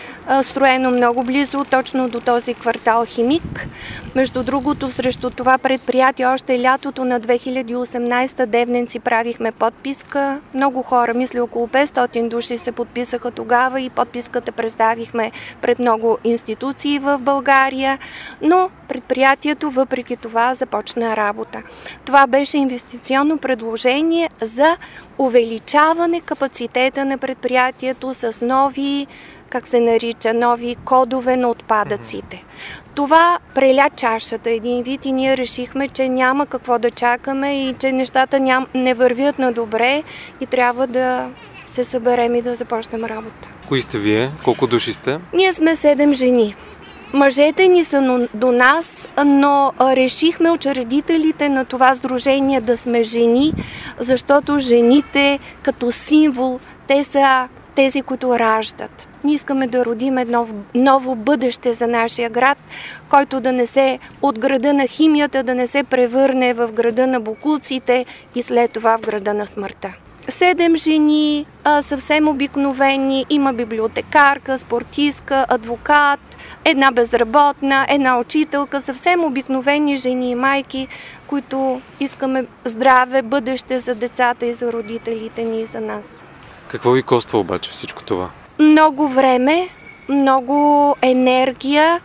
строено 0.43 0.91
много 0.91 1.23
близо 1.23 1.65
точно 1.71 2.09
до 2.09 2.19
този 2.19 2.53
квартал 2.53 3.05
Химик. 3.05 3.67
Между 4.15 4.43
другото, 4.43 4.91
срещу 4.91 5.29
това 5.29 5.57
предприятие 5.57 6.25
още 6.25 6.61
лятото 6.61 7.05
на 7.05 7.19
2018 7.19 8.45
девненци 8.45 8.99
правихме 8.99 9.51
подписка. 9.51 10.41
Много 10.53 10.81
хора, 10.83 11.13
мисля 11.13 11.43
около 11.43 11.67
500 11.67 12.27
души 12.27 12.57
се 12.57 12.71
подписаха 12.71 13.31
тогава 13.31 13.81
и 13.81 13.89
подписката 13.89 14.51
представихме 14.51 15.31
пред 15.61 15.79
много 15.79 16.17
институции 16.23 16.99
в 16.99 17.19
България, 17.19 17.99
но 18.41 18.69
предприятието 18.87 19.69
въпреки 19.69 20.15
това 20.15 20.55
започна 20.55 21.14
работа. 21.17 21.61
Това 22.05 22.27
беше 22.27 22.57
инвестиционно 22.57 23.37
предложение 23.37 24.29
за 24.41 24.77
увеличаване 25.17 26.21
капацитета 26.21 27.05
на 27.05 27.17
предприятието 27.17 28.13
с 28.13 28.41
нови 28.41 29.07
как 29.49 29.67
се 29.67 29.79
нарича, 29.79 30.33
нови 30.33 30.75
кодове 30.85 31.37
на 31.37 31.49
отпадъците. 31.49 32.43
Това 32.95 33.39
преля 33.53 33.89
чашата 33.95 34.49
един 34.49 34.83
вид 34.83 35.05
и 35.05 35.11
ние 35.11 35.37
решихме, 35.37 35.87
че 35.87 36.09
няма 36.09 36.45
какво 36.45 36.79
да 36.79 36.91
чакаме 36.91 37.69
и 37.69 37.73
че 37.79 37.91
нещата 37.91 38.39
ням, 38.39 38.67
не 38.73 38.93
вървят 38.93 39.39
на 39.39 39.51
добре 39.51 40.03
и 40.41 40.45
трябва 40.45 40.87
да 40.87 41.29
се 41.65 41.83
съберем 41.83 42.35
и 42.35 42.41
да 42.41 42.55
започнем 42.55 43.03
работа. 43.03 43.49
Кои 43.67 43.81
сте 43.81 43.97
вие? 43.97 44.31
Колко 44.43 44.67
души 44.67 44.93
сте? 44.93 45.19
Ние 45.33 45.53
сме 45.53 45.75
седем 45.75 46.13
жени. 46.13 46.55
Мъжете 47.13 47.67
ни 47.67 47.85
са 47.85 48.27
до 48.33 48.51
нас, 48.51 49.07
но 49.25 49.71
решихме 49.81 50.51
учредителите 50.51 51.49
на 51.49 51.65
това 51.65 51.95
сдружение 51.95 52.61
да 52.61 52.77
сме 52.77 53.03
жени, 53.03 53.53
защото 53.99 54.59
жените 54.59 55.39
като 55.61 55.91
символ, 55.91 56.59
те 56.87 57.03
са 57.03 57.47
тези, 57.75 58.01
които 58.01 58.39
раждат. 58.39 59.07
Ние 59.23 59.35
искаме 59.35 59.67
да 59.67 59.85
родим 59.85 60.17
едно 60.17 60.47
ново 60.75 61.15
бъдеще 61.15 61.73
за 61.73 61.87
нашия 61.87 62.29
град, 62.29 62.57
който 63.09 63.39
да 63.39 63.51
не 63.51 63.67
се 63.67 63.99
от 64.21 64.39
града 64.39 64.73
на 64.73 64.87
химията, 64.87 65.43
да 65.43 65.55
не 65.55 65.67
се 65.67 65.83
превърне 65.83 66.53
в 66.53 66.71
града 66.71 67.07
на 67.07 67.19
буклуците 67.19 68.05
и 68.35 68.41
след 68.41 68.71
това 68.71 68.97
в 68.97 69.01
града 69.01 69.33
на 69.33 69.47
смъртта. 69.47 69.93
Седем 70.27 70.75
жени, 70.75 71.45
съвсем 71.81 72.27
обикновени, 72.27 73.25
има 73.29 73.53
библиотекарка, 73.53 74.59
спортистка, 74.59 75.45
адвокат, 75.49 76.19
една 76.65 76.91
безработна, 76.91 77.85
една 77.89 78.19
учителка, 78.19 78.81
съвсем 78.81 79.23
обикновени 79.23 79.97
жени 79.97 80.31
и 80.31 80.35
майки, 80.35 80.87
които 81.27 81.81
искаме 81.99 82.45
здраве, 82.65 83.21
бъдеще 83.21 83.79
за 83.79 83.95
децата 83.95 84.45
и 84.45 84.53
за 84.53 84.71
родителите 84.71 85.43
ни 85.43 85.61
и 85.61 85.65
за 85.65 85.81
нас. 85.81 86.23
Какво 86.67 86.91
ви 86.91 87.03
коства 87.03 87.39
обаче 87.39 87.69
всичко 87.69 88.03
това? 88.03 88.29
Много 88.59 89.07
време, 89.07 89.69
много 90.09 90.95
енергия. 91.01 91.99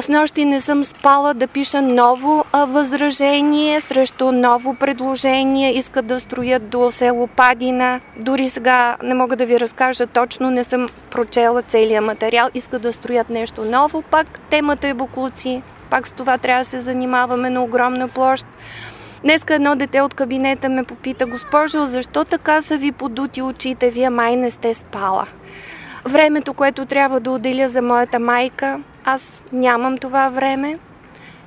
С 0.00 0.08
нощи 0.08 0.44
не 0.44 0.60
съм 0.60 0.84
спала 0.84 1.34
да 1.34 1.46
пиша 1.46 1.82
ново 1.82 2.44
възражение 2.54 3.80
срещу 3.80 4.32
ново 4.32 4.74
предложение. 4.74 5.72
Искат 5.72 6.06
да 6.06 6.20
строят 6.20 6.68
до 6.68 6.90
село 6.92 7.26
Падина. 7.26 8.00
Дори 8.16 8.50
сега 8.50 8.96
не 9.02 9.14
мога 9.14 9.36
да 9.36 9.46
ви 9.46 9.60
разкажа 9.60 10.06
точно, 10.06 10.50
не 10.50 10.64
съм 10.64 10.88
прочела 11.10 11.62
целия 11.62 12.02
материал. 12.02 12.48
Искат 12.54 12.82
да 12.82 12.92
строят 12.92 13.30
нещо 13.30 13.64
ново. 13.64 14.02
Пак 14.02 14.40
темата 14.50 14.88
е 14.88 14.94
буклуци. 14.94 15.62
Пак 15.90 16.06
с 16.06 16.12
това 16.12 16.38
трябва 16.38 16.64
да 16.64 16.70
се 16.70 16.80
занимаваме 16.80 17.50
на 17.50 17.64
огромна 17.64 18.08
площ. 18.08 18.46
Днеска 19.22 19.54
едно 19.54 19.76
дете 19.76 20.00
от 20.00 20.14
кабинета 20.14 20.68
ме 20.68 20.84
попита, 20.84 21.26
госпожо, 21.26 21.86
защо 21.86 22.24
така 22.24 22.62
са 22.62 22.76
ви 22.76 22.92
подути 22.92 23.42
очите, 23.42 23.90
вие 23.90 24.10
май 24.10 24.36
не 24.36 24.50
сте 24.50 24.74
спала. 24.74 25.26
Времето, 26.04 26.54
което 26.54 26.86
трябва 26.86 27.20
да 27.20 27.30
отделя 27.30 27.68
за 27.68 27.82
моята 27.82 28.18
майка, 28.18 28.80
аз 29.04 29.44
нямам 29.52 29.98
това 29.98 30.28
време. 30.28 30.78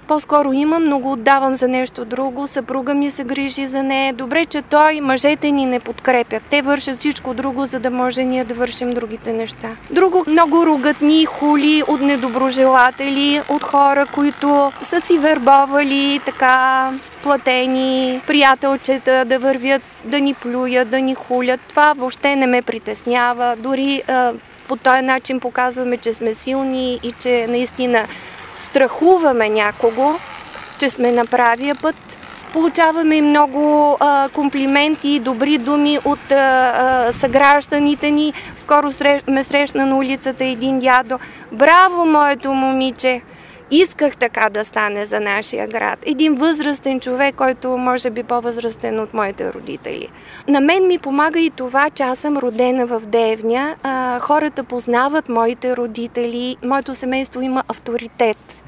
По-скоро 0.07 0.53
имам, 0.53 0.83
но 0.83 1.00
го 1.00 1.12
отдавам 1.12 1.55
за 1.55 1.67
нещо 1.67 2.05
друго. 2.05 2.47
Съпруга 2.47 2.93
ми 2.93 3.12
се 3.12 3.24
грижи 3.24 3.67
за 3.67 3.83
нея. 3.83 4.13
Добре, 4.13 4.45
че 4.45 4.62
той, 4.62 5.01
мъжете 5.01 5.51
ни 5.51 5.65
не 5.65 5.79
подкрепят. 5.79 6.43
Те 6.50 6.62
вършат 6.62 6.97
всичко 6.97 7.33
друго, 7.33 7.65
за 7.65 7.79
да 7.79 7.91
може 7.91 8.24
ние 8.24 8.43
да 8.43 8.53
вършим 8.53 8.91
другите 8.91 9.33
неща. 9.33 9.69
Друго, 9.91 10.24
много 10.27 10.65
ругатни 10.65 11.25
хули 11.25 11.83
от 11.88 12.01
недоброжелатели, 12.01 13.41
от 13.50 13.63
хора, 13.63 14.05
които 14.05 14.71
са 14.81 15.01
си 15.01 15.17
вербовали 15.17 16.19
така 16.25 16.89
платени 17.24 18.21
приятелчета 18.27 19.25
да 19.25 19.39
вървят, 19.39 19.81
да 20.03 20.19
ни 20.19 20.33
плюят, 20.33 20.89
да 20.89 21.01
ни 21.01 21.15
хулят. 21.15 21.59
Това 21.69 21.93
въобще 21.93 22.35
не 22.35 22.47
ме 22.47 22.62
притеснява. 22.62 23.55
Дори 23.59 24.03
по 24.67 24.75
този 24.75 25.01
начин 25.01 25.39
показваме, 25.39 25.98
че 25.98 26.13
сме 26.13 26.34
силни 26.34 27.00
и 27.03 27.12
че 27.19 27.48
наистина 27.50 28.07
страхуваме 28.55 29.50
някого, 29.50 30.15
че 30.79 30.89
сме 30.89 31.12
на 31.12 31.25
правия 31.25 31.75
път. 31.75 31.95
Получаваме 32.53 33.15
и 33.15 33.22
много 33.22 33.98
а, 34.00 34.29
комплименти 34.29 35.10
и 35.10 35.19
добри 35.19 35.57
думи 35.57 36.00
от 36.05 36.31
а, 36.31 36.36
а, 36.36 37.13
съгражданите 37.13 38.12
ни. 38.12 38.34
Скоро 38.55 38.91
срещ, 38.91 39.27
ме 39.27 39.43
срещна 39.43 39.86
на 39.86 39.98
улицата 39.98 40.43
един 40.43 40.79
дядо. 40.79 41.19
Браво, 41.51 42.05
моето 42.05 42.53
момиче! 42.53 43.22
Исках 43.72 44.17
така 44.17 44.50
да 44.50 44.65
стане 44.65 45.05
за 45.05 45.19
нашия 45.19 45.67
град. 45.67 45.99
Един 46.06 46.36
възрастен 46.36 46.99
човек, 46.99 47.36
който 47.36 47.78
може 47.78 48.10
би 48.10 48.23
по-възрастен 48.23 48.99
от 48.99 49.13
моите 49.13 49.54
родители. 49.54 50.10
На 50.47 50.60
мен 50.60 50.88
ми 50.88 50.97
помага 50.97 51.39
и 51.39 51.49
това, 51.49 51.89
че 51.89 52.04
аз 52.04 52.19
съм 52.19 52.38
родена 52.38 52.86
в 52.86 52.99
Девня. 53.06 53.75
А, 53.84 54.19
хората 54.19 54.63
познават 54.63 55.30
моите 55.30 55.78
родители. 55.78 56.58
Моето 56.63 56.95
семейство 56.95 57.41
има 57.41 57.63
авторитет. 57.67 58.62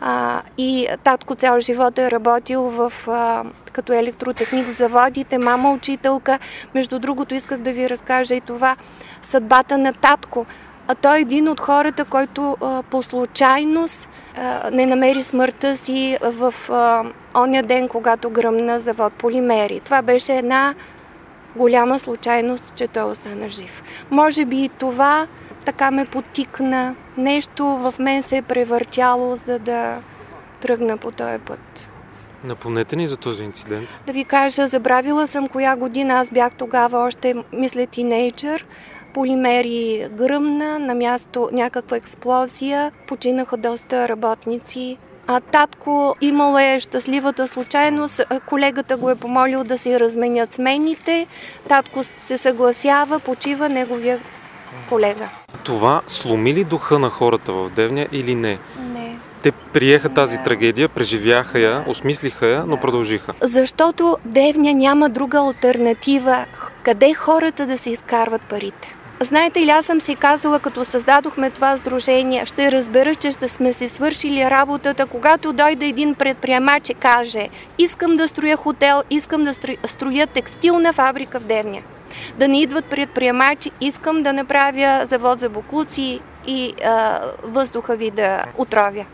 А, 0.00 0.42
и 0.58 0.88
татко 1.04 1.34
цял 1.34 1.60
живот 1.60 1.98
е 1.98 2.10
работил 2.10 2.62
в, 2.62 2.92
а, 3.08 3.44
като 3.72 3.92
електротехник 3.92 4.66
в 4.66 4.72
заводите, 4.72 5.38
мама 5.38 5.72
учителка. 5.72 6.38
Между 6.74 6.98
другото 6.98 7.34
исках 7.34 7.58
да 7.58 7.72
ви 7.72 7.90
разкажа 7.90 8.34
и 8.34 8.40
това 8.40 8.76
съдбата 9.22 9.78
на 9.78 9.92
татко. 9.92 10.46
А 10.90 10.94
той 10.94 11.18
е 11.18 11.20
един 11.20 11.48
от 11.48 11.60
хората, 11.60 12.04
който 12.04 12.56
а, 12.60 12.82
по 12.82 13.02
случайност 13.02 14.08
а, 14.36 14.70
не 14.72 14.86
намери 14.86 15.22
смъртта 15.22 15.76
си 15.76 16.18
в 16.22 16.54
а, 16.70 17.04
оня 17.34 17.62
ден, 17.62 17.88
когато 17.88 18.30
гръмна 18.30 18.80
завод 18.80 19.12
Полимери. 19.12 19.80
Това 19.80 20.02
беше 20.02 20.32
една 20.32 20.74
голяма 21.56 21.98
случайност, 21.98 22.72
че 22.76 22.88
той 22.88 23.02
остана 23.02 23.48
жив. 23.48 23.82
Може 24.10 24.44
би 24.44 24.64
и 24.64 24.68
това 24.68 25.26
така 25.64 25.90
ме 25.90 26.04
потикна. 26.04 26.94
Нещо 27.16 27.64
в 27.64 27.94
мен 27.98 28.22
се 28.22 28.36
е 28.36 28.42
превъртяло, 28.42 29.36
за 29.36 29.58
да 29.58 29.96
тръгна 30.60 30.96
по 30.96 31.10
този 31.10 31.38
път. 31.38 31.90
Напомнете 32.44 32.96
ни 32.96 33.06
за 33.06 33.16
този 33.16 33.44
инцидент. 33.44 33.88
Да 34.06 34.12
ви 34.12 34.24
кажа, 34.24 34.68
забравила 34.68 35.28
съм 35.28 35.48
коя 35.48 35.76
година. 35.76 36.14
Аз 36.14 36.30
бях 36.30 36.52
тогава 36.52 36.98
още, 36.98 37.34
мисля, 37.52 37.86
тинейджър. 37.86 38.66
Полимери 39.14 40.08
гръмна, 40.12 40.78
на 40.78 40.94
място 40.94 41.48
някаква 41.52 41.96
експлозия, 41.96 42.92
починаха 43.08 43.56
доста 43.56 44.08
работници. 44.08 44.98
А 45.26 45.40
татко 45.40 46.16
имал 46.20 46.58
е 46.58 46.80
щастливата 46.80 47.48
случайност, 47.48 48.20
колегата 48.46 48.96
го 48.96 49.10
е 49.10 49.14
помолил 49.14 49.64
да 49.64 49.78
си 49.78 50.00
разменят 50.00 50.52
смените, 50.52 51.26
татко 51.68 52.04
се 52.04 52.36
съгласява, 52.36 53.18
почива 53.18 53.68
неговия 53.68 54.20
колега. 54.88 55.28
Това 55.64 56.02
сломи 56.06 56.54
ли 56.54 56.64
духа 56.64 56.98
на 56.98 57.10
хората 57.10 57.52
в 57.52 57.70
Девня 57.70 58.06
или 58.12 58.34
не? 58.34 58.58
Не. 58.92 59.16
Те 59.42 59.52
приеха 59.52 60.08
тази 60.08 60.36
не. 60.36 60.44
трагедия, 60.44 60.88
преживяха 60.88 61.58
я, 61.58 61.84
осмислиха 61.88 62.46
я, 62.46 62.64
но 62.66 62.76
продължиха. 62.76 63.32
Защото 63.42 64.16
Девня 64.24 64.72
няма 64.74 65.08
друга 65.08 65.38
альтернатива. 65.38 66.46
Къде 66.82 67.14
хората 67.14 67.66
да 67.66 67.78
се 67.78 67.90
изкарват 67.90 68.42
парите? 68.42 68.96
Знаете 69.22 69.60
ли, 69.60 69.70
аз 69.70 69.86
съм 69.86 70.00
си 70.00 70.16
казала, 70.16 70.58
като 70.58 70.84
създадохме 70.84 71.50
това 71.50 71.76
сдружение, 71.76 72.46
ще 72.46 72.72
разбера, 72.72 73.14
че 73.14 73.30
ще 73.30 73.48
сме 73.48 73.72
си 73.72 73.88
свършили 73.88 74.50
работата, 74.50 75.06
когато 75.06 75.52
дойде 75.52 75.86
един 75.86 76.14
предприемач 76.14 76.88
и 76.88 76.94
каже, 76.94 77.48
искам 77.78 78.16
да 78.16 78.28
строя 78.28 78.56
хотел, 78.56 79.02
искам 79.10 79.44
да 79.44 79.54
строя 79.84 80.26
текстилна 80.26 80.92
фабрика 80.92 81.40
в 81.40 81.44
Девня. 81.44 81.82
Да 82.38 82.48
не 82.48 82.60
идват 82.60 82.84
предприемачи, 82.84 83.70
искам 83.80 84.22
да 84.22 84.32
направя 84.32 85.00
завод 85.06 85.40
за 85.40 85.48
буклуци 85.48 86.20
и 86.46 86.74
а, 86.84 87.20
въздуха 87.42 87.96
ви 87.96 88.10
да 88.10 88.44
отровя. 88.58 89.04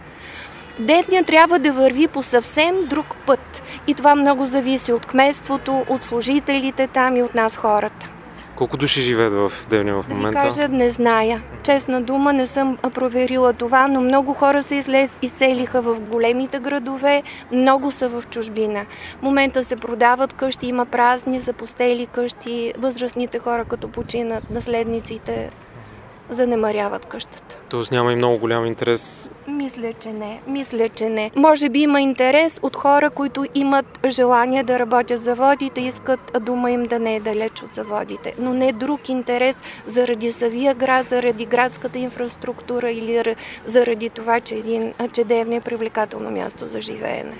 Девня 0.78 1.24
трябва 1.24 1.58
да 1.58 1.72
върви 1.72 2.06
по 2.06 2.22
съвсем 2.22 2.74
друг 2.84 3.06
път. 3.26 3.62
И 3.86 3.94
това 3.94 4.14
много 4.14 4.44
зависи 4.44 4.92
от 4.92 5.06
кметството, 5.06 5.84
от 5.88 6.04
служителите 6.04 6.86
там 6.86 7.16
и 7.16 7.22
от 7.22 7.34
нас 7.34 7.56
хората. 7.56 8.15
Колко 8.56 8.76
души 8.76 9.00
живеят 9.00 9.32
в 9.32 9.52
Девня 9.70 10.02
в 10.02 10.08
момента? 10.08 10.30
Да 10.30 10.48
ви 10.48 10.56
кажа, 10.56 10.68
не 10.68 10.90
зная. 10.90 11.42
Честна 11.62 12.00
дума, 12.00 12.32
не 12.32 12.46
съм 12.46 12.78
проверила 12.94 13.52
това, 13.52 13.88
но 13.88 14.00
много 14.00 14.34
хора 14.34 14.62
се 14.62 14.74
излез, 14.74 15.18
изселиха 15.22 15.82
в 15.82 16.00
големите 16.00 16.58
градове, 16.58 17.22
много 17.52 17.92
са 17.92 18.08
в 18.08 18.24
чужбина. 18.30 18.86
В 19.18 19.22
момента 19.22 19.64
се 19.64 19.76
продават 19.76 20.32
къщи, 20.32 20.66
има 20.66 20.86
празни, 20.86 21.40
запустели 21.40 22.06
къщи, 22.06 22.72
възрастните 22.78 23.38
хора 23.38 23.64
като 23.64 23.88
починат, 23.88 24.50
наследниците 24.50 25.50
занемаряват 26.30 27.06
къщата. 27.06 27.58
Тоест 27.68 27.92
няма 27.92 28.12
и 28.12 28.16
много 28.16 28.38
голям 28.38 28.66
интерес? 28.66 29.30
Мисля, 29.48 29.92
че 29.92 30.12
не. 30.12 30.40
Мисля, 30.46 30.88
че 30.88 31.08
не. 31.08 31.30
Може 31.36 31.68
би 31.68 31.78
има 31.78 32.00
интерес 32.00 32.60
от 32.62 32.76
хора, 32.76 33.10
които 33.10 33.44
имат 33.54 33.98
желание 34.08 34.62
да 34.62 34.78
работят 34.78 35.22
заводите, 35.22 35.80
искат 35.80 36.32
дума 36.40 36.70
им 36.70 36.82
да 36.82 36.98
не 36.98 37.16
е 37.16 37.20
далеч 37.20 37.62
от 37.62 37.74
заводите. 37.74 38.34
Но 38.38 38.54
не 38.54 38.72
друг 38.72 39.08
интерес 39.08 39.56
заради 39.86 40.32
Савия 40.32 40.74
град, 40.74 41.06
заради 41.06 41.46
градската 41.46 41.98
инфраструктура 41.98 42.90
или 42.90 43.36
заради 43.66 44.10
това, 44.10 44.40
че, 44.40 44.54
един, 44.54 44.94
че 45.12 45.24
е 45.30 45.60
привлекателно 45.60 46.30
място 46.30 46.68
за 46.68 46.80
живеене. 46.80 47.34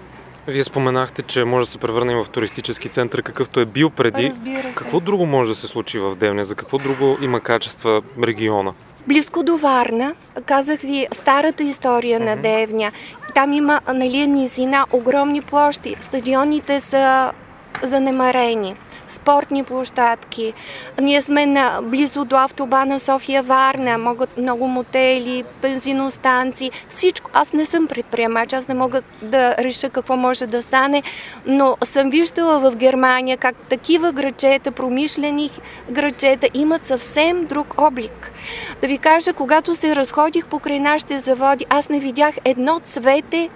Вие 0.49 0.65
споменахте, 0.65 1.23
че 1.23 1.45
може 1.45 1.67
да 1.67 1.71
се 1.71 1.79
превърне 1.79 2.15
в 2.15 2.27
туристически 2.33 2.89
център, 2.89 3.23
какъвто 3.23 3.61
е 3.61 3.65
бил 3.65 3.91
преди. 3.91 4.33
Какво 4.75 5.01
друго 5.01 5.27
може 5.27 5.51
да 5.51 5.55
се 5.55 5.67
случи 5.67 5.99
в 5.99 6.17
Девня? 6.17 6.45
За 6.45 6.55
какво 6.55 6.79
друго 6.79 7.19
има 7.23 7.41
качества 7.41 8.03
региона? 8.23 8.73
Близко 9.09 9.43
до 9.43 9.57
Варна, 9.57 10.15
казах 10.47 10.81
ви 10.81 11.07
старата 11.13 11.63
история 11.63 12.21
на 12.21 12.37
Девня. 12.37 12.93
Там 13.35 13.53
има 13.53 13.81
нали, 13.95 14.27
низина, 14.27 14.87
огромни 14.93 15.41
площи. 15.41 15.97
Стадионите 16.01 16.81
са 16.81 17.33
занемарени 17.83 18.75
спортни 19.09 19.65
площадки. 19.65 20.53
Ние 21.01 21.23
сме 21.23 21.47
на, 21.47 21.81
близо 21.83 22.25
до 22.25 22.37
автобана 22.37 23.01
София 23.01 23.43
Варна, 23.43 23.99
могат 23.99 24.39
много 24.39 24.69
мотели, 24.69 25.45
бензиностанции, 25.63 26.71
всичко. 26.89 27.31
Аз 27.35 27.53
не 27.53 27.65
съм 27.65 27.87
предприемач, 27.87 28.53
аз 28.53 28.69
не 28.69 28.75
мога 28.75 29.03
да 29.23 29.57
реша 29.57 29.91
какво 29.91 30.17
може 30.17 30.47
да 30.47 30.63
стане, 30.63 31.03
но 31.47 31.77
съм 31.85 32.11
виждала 32.11 32.71
в 32.71 32.77
Германия 32.77 33.37
как 33.37 33.57
такива 33.57 34.13
грачета, 34.13 34.73
промишлени 34.73 35.51
грачета 35.91 36.49
имат 36.55 36.87
съвсем 36.87 37.45
друг 37.45 37.75
облик. 37.79 38.33
Да 38.81 38.87
ви 38.87 38.99
кажа, 38.99 39.33
когато 39.33 39.75
се 39.75 39.97
разходих 39.97 40.47
покрай 40.47 40.81
нашите 40.81 41.19
заводи, 41.19 41.67
аз 41.71 41.89
не 41.89 42.01
видях 42.01 42.35
едно 42.45 42.81
цвете 42.85 43.51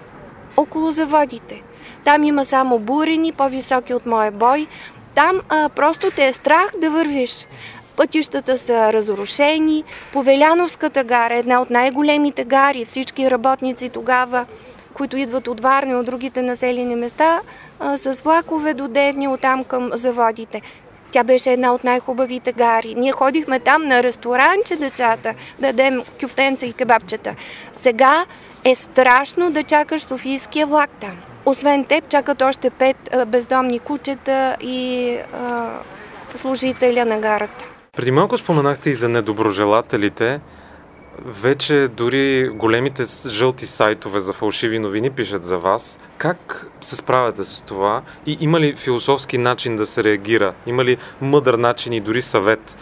около 0.57 0.91
заводите. 0.91 1.61
Там 2.03 2.23
има 2.23 2.45
само 2.45 2.79
бурени, 2.79 3.31
по-високи 3.31 3.93
от 3.93 4.05
моя 4.05 4.31
бой, 4.31 4.67
там 5.15 5.41
а, 5.49 5.69
просто 5.69 6.11
те 6.11 6.27
е 6.27 6.33
страх 6.33 6.71
да 6.77 6.89
вървиш. 6.89 7.47
Пътищата 7.95 8.57
са 8.57 8.93
разрушени. 8.93 9.83
Повеляновската 10.13 11.03
гара, 11.03 11.35
една 11.35 11.61
от 11.61 11.69
най-големите 11.69 12.43
гари, 12.43 12.85
всички 12.85 13.31
работници 13.31 13.89
тогава, 13.89 14.45
които 14.93 15.17
идват 15.17 15.47
от 15.47 15.59
Варни, 15.59 15.95
от 15.95 16.05
другите 16.05 16.41
населени 16.41 16.95
места, 16.95 17.41
а, 17.79 17.97
с 17.97 18.21
влакове 18.21 18.73
до 18.73 18.87
Девни, 18.87 19.27
оттам 19.27 19.63
към 19.63 19.89
заводите. 19.93 20.61
Тя 21.11 21.23
беше 21.23 21.51
една 21.51 21.73
от 21.73 21.83
най-хубавите 21.83 22.51
гари. 22.51 22.95
Ние 22.95 23.11
ходихме 23.11 23.59
там 23.59 23.87
на 23.87 24.03
ресторанче 24.03 24.75
децата, 24.75 25.33
да 25.59 25.67
дадем 25.67 26.03
кюфтенца 26.21 26.65
и 26.65 26.73
кебабчета. 26.73 27.35
Сега 27.73 28.25
е 28.65 28.75
страшно 28.75 29.51
да 29.51 29.63
чакаш 29.63 30.01
Софийския 30.01 30.67
влак 30.67 30.89
там. 30.89 31.30
Освен 31.45 31.85
теб, 31.85 32.09
чакат 32.09 32.41
още 32.41 32.69
пет 32.69 33.15
бездомни 33.27 33.79
кучета 33.79 34.57
и 34.61 35.17
а, 35.33 35.69
служителя 36.35 37.05
на 37.05 37.19
гарата. 37.19 37.65
Преди 37.97 38.11
малко 38.11 38.37
споменахте 38.37 38.89
и 38.89 38.93
за 38.93 39.09
недоброжелателите. 39.09 40.39
Вече 41.25 41.87
дори 41.87 42.49
големите 42.49 43.03
жълти 43.29 43.65
сайтове 43.65 44.19
за 44.19 44.33
фалшиви 44.33 44.79
новини 44.79 45.09
пишат 45.09 45.43
за 45.43 45.57
вас. 45.57 45.99
Как 46.17 46.67
се 46.81 46.95
справяте 46.95 47.43
с 47.43 47.61
това? 47.61 48.01
И 48.25 48.37
има 48.39 48.59
ли 48.59 48.75
философски 48.75 49.37
начин 49.37 49.75
да 49.75 49.85
се 49.85 50.03
реагира? 50.03 50.53
Има 50.65 50.85
ли 50.85 50.97
мъдър 51.21 51.53
начин 51.53 51.93
и 51.93 51.99
дори 51.99 52.21
съвет, 52.21 52.77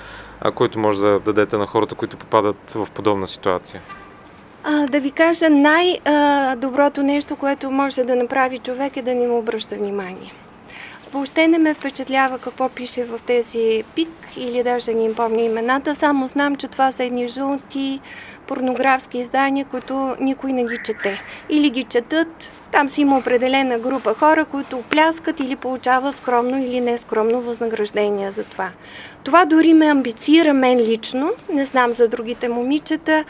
който 0.55 0.79
може 0.79 0.99
да 0.99 1.19
дадете 1.19 1.57
на 1.57 1.65
хората, 1.65 1.95
които 1.95 2.17
попадат 2.17 2.71
в 2.71 2.87
подобна 2.93 3.27
ситуация? 3.27 3.81
А, 4.71 4.88
да 4.88 4.99
ви 4.99 5.12
кажа, 5.12 5.49
най-доброто 5.49 7.03
нещо, 7.03 7.36
което 7.36 7.71
може 7.71 8.03
да 8.03 8.15
направи 8.15 8.58
човек 8.58 8.97
е 8.97 9.01
да 9.01 9.15
не 9.15 9.27
му 9.27 9.38
обръща 9.38 9.75
внимание. 9.75 10.34
Въобще 11.13 11.47
не 11.47 11.57
ме 11.57 11.73
впечатлява 11.73 12.39
какво 12.39 12.69
пише 12.69 13.03
в 13.03 13.19
тези 13.25 13.83
пик 13.95 14.09
или 14.37 14.63
даже 14.63 14.93
не 14.93 15.03
им 15.03 15.15
помня 15.15 15.41
имената, 15.41 15.95
само 15.95 16.27
знам, 16.27 16.55
че 16.55 16.67
това 16.67 16.91
са 16.91 17.03
едни 17.03 17.27
жълти 17.27 17.99
порнографски 18.47 19.17
издания, 19.17 19.65
които 19.65 20.15
никой 20.19 20.53
не 20.53 20.65
ги 20.65 20.77
чете. 20.83 21.21
Или 21.49 21.69
ги 21.69 21.83
четат, 21.83 22.51
там 22.71 22.89
си 22.89 23.01
има 23.01 23.17
определена 23.17 23.79
група 23.79 24.13
хора, 24.13 24.45
които 24.45 24.83
пляскат 24.89 25.39
или 25.39 25.55
получават 25.55 26.15
скромно 26.15 26.57
или 26.57 26.81
нескромно 26.81 27.41
възнаграждение 27.41 28.31
за 28.31 28.43
това. 28.43 28.69
Това 29.23 29.45
дори 29.45 29.73
ме 29.73 29.85
амбицира 29.85 30.53
мен 30.53 30.77
лично, 30.77 31.29
не 31.53 31.65
знам 31.65 31.93
за 31.93 32.07
другите 32.07 32.49
момичета, 32.49 33.23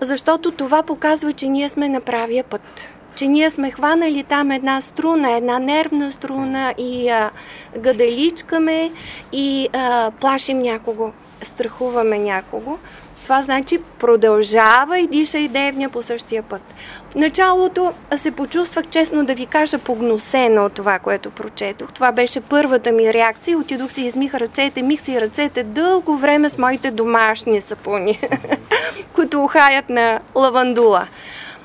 защото 0.00 0.50
това 0.50 0.82
показва, 0.82 1.32
че 1.32 1.48
ние 1.48 1.68
сме 1.68 1.88
на 1.88 2.00
правия 2.00 2.44
път 2.44 2.88
че 3.16 3.26
ние 3.26 3.50
сме 3.50 3.70
хванали 3.70 4.22
там 4.22 4.50
една 4.50 4.80
струна, 4.80 5.32
една 5.32 5.58
нервна 5.58 6.12
струна 6.12 6.74
и 6.78 7.08
а, 7.08 7.30
гаделичкаме 7.78 8.90
и 9.32 9.68
а, 9.72 10.10
плашим 10.10 10.58
някого, 10.58 11.12
страхуваме 11.42 12.18
някого. 12.18 12.78
Това 13.26 13.42
значи 13.42 13.78
продължава 13.98 14.98
и 14.98 15.06
диша 15.06 15.38
и 15.38 15.48
девня 15.48 15.88
по 15.88 16.02
същия 16.02 16.42
път. 16.42 16.62
В 17.10 17.14
началото 17.14 17.92
се 18.16 18.30
почувствах, 18.30 18.86
честно 18.90 19.24
да 19.24 19.34
ви 19.34 19.46
кажа, 19.46 19.78
погносена 19.78 20.62
от 20.62 20.72
това, 20.72 20.98
което 20.98 21.30
прочетох. 21.30 21.92
Това 21.92 22.12
беше 22.12 22.40
първата 22.40 22.92
ми 22.92 23.14
реакция. 23.14 23.58
Отидох 23.58 23.90
си, 23.90 24.04
измих 24.04 24.34
ръцете, 24.34 24.82
мих 24.82 25.00
си 25.00 25.20
ръцете 25.20 25.62
дълго 25.62 26.16
време 26.16 26.50
с 26.50 26.58
моите 26.58 26.90
домашни 26.90 27.60
сапуни, 27.60 28.20
които 29.14 29.44
ухаят 29.44 29.88
на 29.88 30.20
лавандула. 30.34 31.06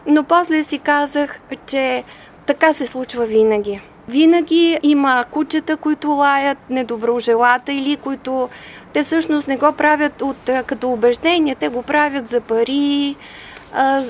Но 0.08 0.24
после 0.24 0.64
си 0.64 0.80
казах, 0.80 1.40
че 1.66 2.04
така 2.46 2.74
се 2.74 2.88
случва 2.88 3.26
винаги. 3.26 3.82
Винаги 4.08 4.80
има 4.84 5.26
кучета, 5.32 5.78
които 5.78 6.10
лаят, 6.10 6.58
недоброжелатели, 6.70 7.98
които 8.04 8.50
те 8.94 9.04
всъщност 9.04 9.48
не 9.48 9.58
го 9.58 9.72
правят 9.72 10.22
от, 10.22 10.50
като 10.66 10.92
убеждение, 10.92 11.56
те 11.56 11.70
го 11.70 11.82
правят 11.82 12.28
за 12.28 12.42
пари, 12.42 13.16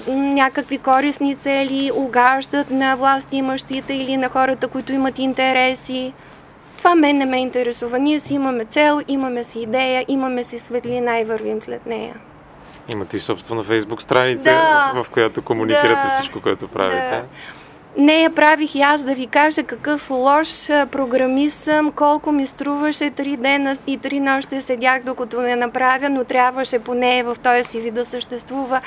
някакви 0.08 0.78
корисни 0.78 1.36
цели, 1.36 1.92
угаждат 1.96 2.70
на 2.72 2.96
власти 2.96 3.38
имащите 3.38 3.94
или 3.94 4.18
на 4.18 4.30
хората, 4.30 4.68
които 4.68 4.94
имат 4.94 5.20
интереси. 5.20 6.14
Това 6.78 6.96
мен 6.96 7.18
не 7.18 7.26
ме 7.26 7.38
интересува. 7.38 8.00
Ние 8.00 8.20
си 8.20 8.34
имаме 8.34 8.66
цел, 8.66 9.02
имаме 9.08 9.44
си 9.44 9.60
идея, 9.60 10.06
имаме 10.08 10.44
си 10.44 10.60
светлина 10.60 11.20
и 11.20 11.24
вървим 11.24 11.62
след 11.62 11.86
нея. 11.86 12.16
Имате 12.92 13.18
и 13.18 13.20
собствена 13.20 13.64
фейсбук 13.64 14.02
страница, 14.02 14.50
да, 14.50 15.04
в 15.04 15.10
която 15.10 15.42
комуникирате 15.42 16.04
да, 16.04 16.10
всичко, 16.10 16.42
което 16.42 16.68
правите. 16.68 17.10
Да. 17.10 17.24
Не 17.98 18.22
я 18.22 18.30
правих 18.30 18.76
и 18.76 18.82
аз 18.82 19.04
да 19.04 19.16
ви 19.16 19.28
кажа 19.28 19.64
какъв 19.64 20.10
лош 20.10 20.48
програмист 20.68 21.60
съм, 21.60 21.92
колко 21.92 22.32
ми 22.32 22.48
струваше 22.48 23.10
три 23.10 23.38
дена 23.38 23.78
и 23.88 23.98
три 23.98 24.20
нощи 24.20 24.62
седях 24.62 25.04
докато 25.04 25.42
не 25.42 25.56
направя, 25.56 26.10
но 26.10 26.24
трябваше 26.24 26.80
поне 26.80 27.24
в 27.24 27.38
този 27.44 27.64
си 27.64 27.80
вид 27.80 27.94
да 27.94 28.06
съществува. 28.06 28.82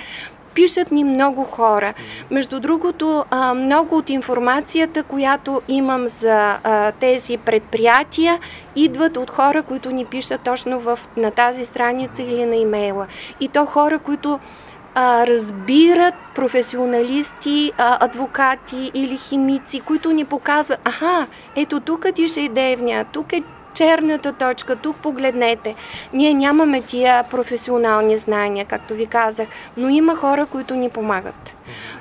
Пишат 0.54 0.92
ни 0.92 1.04
много 1.04 1.44
хора. 1.44 1.94
Между 2.30 2.60
другото, 2.60 3.24
много 3.56 3.96
от 3.96 4.10
информацията, 4.10 5.02
която 5.02 5.62
имам 5.68 6.08
за 6.08 6.56
тези 7.00 7.36
предприятия, 7.36 8.38
идват 8.76 9.16
от 9.16 9.30
хора, 9.30 9.62
които 9.62 9.90
ни 9.90 10.04
пишат 10.04 10.40
точно 10.40 10.80
в, 10.80 10.98
на 11.16 11.30
тази 11.30 11.66
страница 11.66 12.22
или 12.22 12.46
на 12.46 12.56
имейла. 12.56 13.06
И 13.40 13.48
то 13.48 13.66
хора, 13.66 13.98
които 13.98 14.38
разбират 14.96 16.14
професионалисти, 16.34 17.72
адвокати 17.78 18.90
или 18.94 19.16
химици, 19.16 19.80
които 19.80 20.12
ни 20.12 20.24
показват, 20.24 20.80
аха, 20.84 21.26
ето 21.56 21.80
тук 21.80 22.10
диша 22.10 22.40
и 22.40 22.48
девня, 22.48 23.04
тук 23.12 23.32
е 23.32 23.42
черната 23.74 24.32
точка, 24.32 24.76
тук 24.76 24.96
погледнете. 24.96 25.74
Ние 26.12 26.34
нямаме 26.34 26.82
тия 26.82 27.22
професионални 27.22 28.18
знания, 28.18 28.64
както 28.64 28.94
ви 28.94 29.06
казах, 29.06 29.48
но 29.76 29.88
има 29.88 30.14
хора, 30.14 30.46
които 30.46 30.74
ни 30.74 30.88
помагат. 30.88 31.54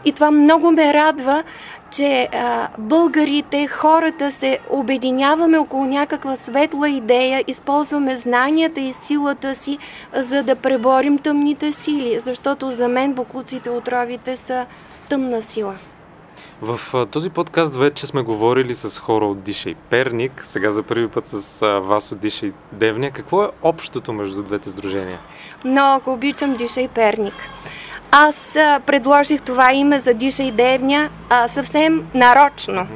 И 0.06 0.12
това 0.12 0.32
много 0.32 0.72
ме 0.72 0.94
радва, 0.94 1.44
че 1.92 2.30
а, 2.34 2.68
българите, 2.78 3.68
хората 3.68 4.32
се 4.32 4.60
обединяваме 4.70 5.58
около 5.58 5.86
някаква 5.86 6.36
светла 6.36 6.90
идея, 6.90 7.44
използваме 7.48 8.18
знанията 8.18 8.80
и 8.80 8.94
силата 8.94 9.56
си, 9.56 9.78
за 10.16 10.44
да 10.44 10.56
преборим 10.56 11.18
тъмните 11.18 11.72
сили, 11.72 12.20
защото 12.20 12.72
за 12.72 12.88
мен 12.88 13.14
буклуците 13.14 13.70
отровите 13.70 14.38
са 14.38 14.66
тъмна 15.10 15.42
сила. 15.42 15.76
В 16.66 17.08
този 17.12 17.30
подкаст 17.30 17.76
вече 17.76 18.08
сме 18.08 18.22
говорили 18.22 18.76
с 18.76 19.00
хора 19.00 19.26
от 19.26 19.42
Диша 19.42 19.70
и 19.70 19.76
Перник, 19.76 20.44
сега 20.44 20.72
за 20.72 20.84
първи 20.84 21.08
път 21.08 21.28
с 21.28 21.80
вас 21.80 22.12
от 22.12 22.20
Диша 22.20 22.46
и 22.46 22.54
Девня. 22.72 23.12
Какво 23.12 23.44
е 23.44 23.48
общото 23.62 24.14
между 24.14 24.44
двете 24.44 24.70
сдружения? 24.70 25.20
Много 25.66 26.14
обичам 26.14 26.54
Диша 26.54 26.82
и 26.82 26.88
Перник. 26.88 27.34
Аз 28.12 28.52
предложих 28.86 29.42
това 29.42 29.74
име 29.74 30.00
за 30.00 30.14
Диша 30.14 30.44
и 30.44 30.52
Девня 30.52 31.10
а, 31.30 31.48
съвсем 31.48 32.08
нарочно, 32.14 32.88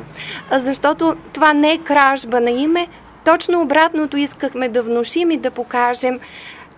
защото 0.51 1.15
това 1.33 1.53
не 1.53 1.71
е 1.71 1.77
кражба 1.77 2.41
на 2.41 2.51
име, 2.51 2.87
точно 3.25 3.61
обратното 3.61 4.17
искахме 4.17 4.69
да 4.69 4.83
внушим 4.83 5.31
и 5.31 5.37
да 5.37 5.51
покажем, 5.51 6.19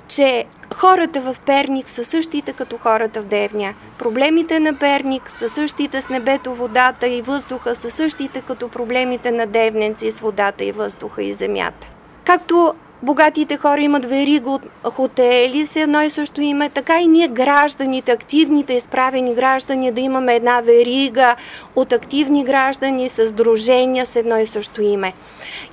че 0.07 0.45
хората 0.75 1.21
в 1.21 1.35
Перник 1.45 1.87
са 1.89 2.05
същите 2.05 2.53
като 2.53 2.77
хората 2.77 3.21
в 3.21 3.25
Девня. 3.25 3.73
Проблемите 3.97 4.59
на 4.59 4.73
Перник 4.73 5.31
са 5.33 5.49
същите 5.49 6.01
с 6.01 6.09
небето, 6.09 6.55
водата 6.55 7.07
и 7.07 7.21
въздуха, 7.21 7.75
са 7.75 7.91
същите 7.91 8.41
като 8.41 8.69
проблемите 8.69 9.31
на 9.31 9.45
девненци 9.45 10.11
с 10.11 10.19
водата 10.19 10.65
и 10.65 10.71
въздуха 10.71 11.23
и 11.23 11.33
земята. 11.33 11.91
Както 12.25 12.73
богатите 13.03 13.57
хора 13.57 13.81
имат 13.81 14.05
верига 14.05 14.49
от 14.49 14.61
хотели 14.83 15.65
с 15.65 15.75
едно 15.75 16.01
и 16.01 16.09
също 16.09 16.41
име, 16.41 16.69
така 16.69 17.01
и 17.01 17.07
ние 17.07 17.27
гражданите, 17.27 18.11
активните 18.11 18.73
изправени 18.73 19.35
граждани, 19.35 19.91
да 19.91 20.01
имаме 20.01 20.35
една 20.35 20.61
верига 20.61 21.35
от 21.75 21.93
активни 21.93 22.43
граждани 22.43 23.09
с 23.09 23.33
дружения 23.33 24.05
с 24.05 24.15
едно 24.15 24.37
и 24.37 24.45
също 24.45 24.81
име. 24.81 25.13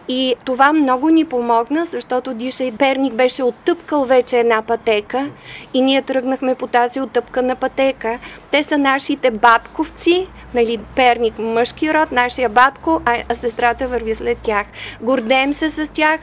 И 0.08 0.34
това 0.44 0.72
много 0.72 1.08
ни 1.08 1.24
помогна, 1.24 1.86
защото 1.86 2.34
Диша 2.34 2.64
и 2.64 2.72
Перник 2.72 3.14
беше 3.14 3.42
оттъпкал 3.42 4.04
вече 4.04 4.38
една 4.38 4.62
пътека 4.62 5.30
и 5.74 5.80
ние 5.80 6.02
тръгнахме 6.02 6.54
по 6.54 6.66
тази 6.66 7.00
оттъпкана 7.00 7.56
пътека. 7.56 8.18
Те 8.50 8.62
са 8.62 8.78
нашите 8.78 9.30
батковци, 9.30 10.26
нали, 10.56 10.78
Перник 10.96 11.38
мъжки 11.38 11.94
род, 11.94 12.12
нашия 12.12 12.48
батко, 12.48 13.00
а 13.04 13.34
сестрата 13.34 13.86
върви 13.86 14.14
след 14.14 14.38
тях. 14.38 14.66
Гордеем 15.00 15.54
се 15.54 15.70
с 15.70 15.92
тях, 15.92 16.20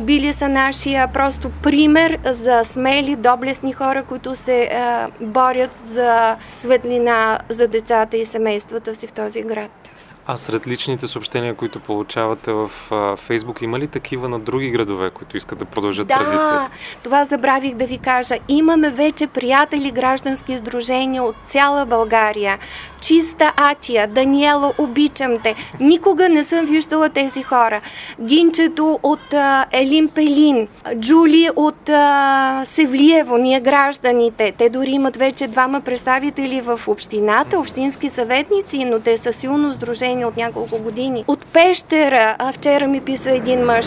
били 0.00 0.32
са 0.32 0.48
нашия 0.48 1.08
просто 1.08 1.50
пример 1.62 2.18
за 2.24 2.64
смели, 2.64 3.16
доблестни 3.16 3.72
хора, 3.72 4.02
които 4.02 4.34
се 4.34 4.62
а, 4.62 5.08
борят 5.20 5.70
за 5.86 6.36
светлина 6.52 7.38
за 7.48 7.68
децата 7.68 8.16
и 8.16 8.24
семействата 8.24 8.94
си 8.94 9.06
в 9.06 9.12
този 9.12 9.42
град. 9.42 9.83
А 10.26 10.36
сред 10.36 10.66
личните 10.66 11.08
съобщения, 11.08 11.54
които 11.54 11.80
получавате 11.80 12.52
в 12.52 12.70
Фейсбук, 13.16 13.62
има 13.62 13.78
ли 13.78 13.86
такива 13.86 14.28
на 14.28 14.40
други 14.40 14.70
градове, 14.70 15.10
които 15.10 15.36
искат 15.36 15.58
да 15.58 15.64
продължат 15.64 16.08
да, 16.08 16.14
традицията? 16.14 16.70
това 17.02 17.24
забравих 17.24 17.74
да 17.74 17.86
ви 17.86 17.98
кажа. 17.98 18.34
Имаме 18.48 18.90
вече 18.90 19.26
приятели 19.26 19.90
граждански 19.90 20.52
издружения 20.52 21.22
от 21.22 21.36
цяла 21.44 21.86
България. 21.86 22.58
Чиста 23.00 23.52
Атия, 23.56 24.08
Даниела, 24.08 24.72
обичам 24.78 25.38
те. 25.42 25.54
Никога 25.80 26.28
не 26.28 26.44
съм 26.44 26.64
виждала 26.64 27.08
тези 27.08 27.42
хора. 27.42 27.80
Гинчето 28.20 28.98
от 29.02 29.34
а, 29.34 29.66
Елин 29.72 30.08
Пелин, 30.08 30.68
Джули 30.96 31.48
от 31.56 31.88
а, 31.88 32.64
Севлиево, 32.66 33.36
ние 33.36 33.60
гражданите. 33.60 34.52
Те 34.58 34.68
дори 34.68 34.90
имат 34.90 35.16
вече 35.16 35.46
двама 35.46 35.80
представители 35.80 36.60
в 36.60 36.80
общината, 36.86 37.58
общински 37.58 38.10
съветници, 38.10 38.84
но 38.84 39.00
те 39.00 39.16
са 39.16 39.32
силно 39.32 39.72
сдружени 39.72 40.13
отношения 40.14 40.28
от 40.28 40.36
няколко 40.36 40.82
години. 40.82 41.24
От 41.28 41.46
пещера, 41.46 42.36
а 42.38 42.52
вчера 42.52 42.86
ми 42.86 43.00
писа 43.00 43.30
един 43.30 43.64
мъж. 43.64 43.86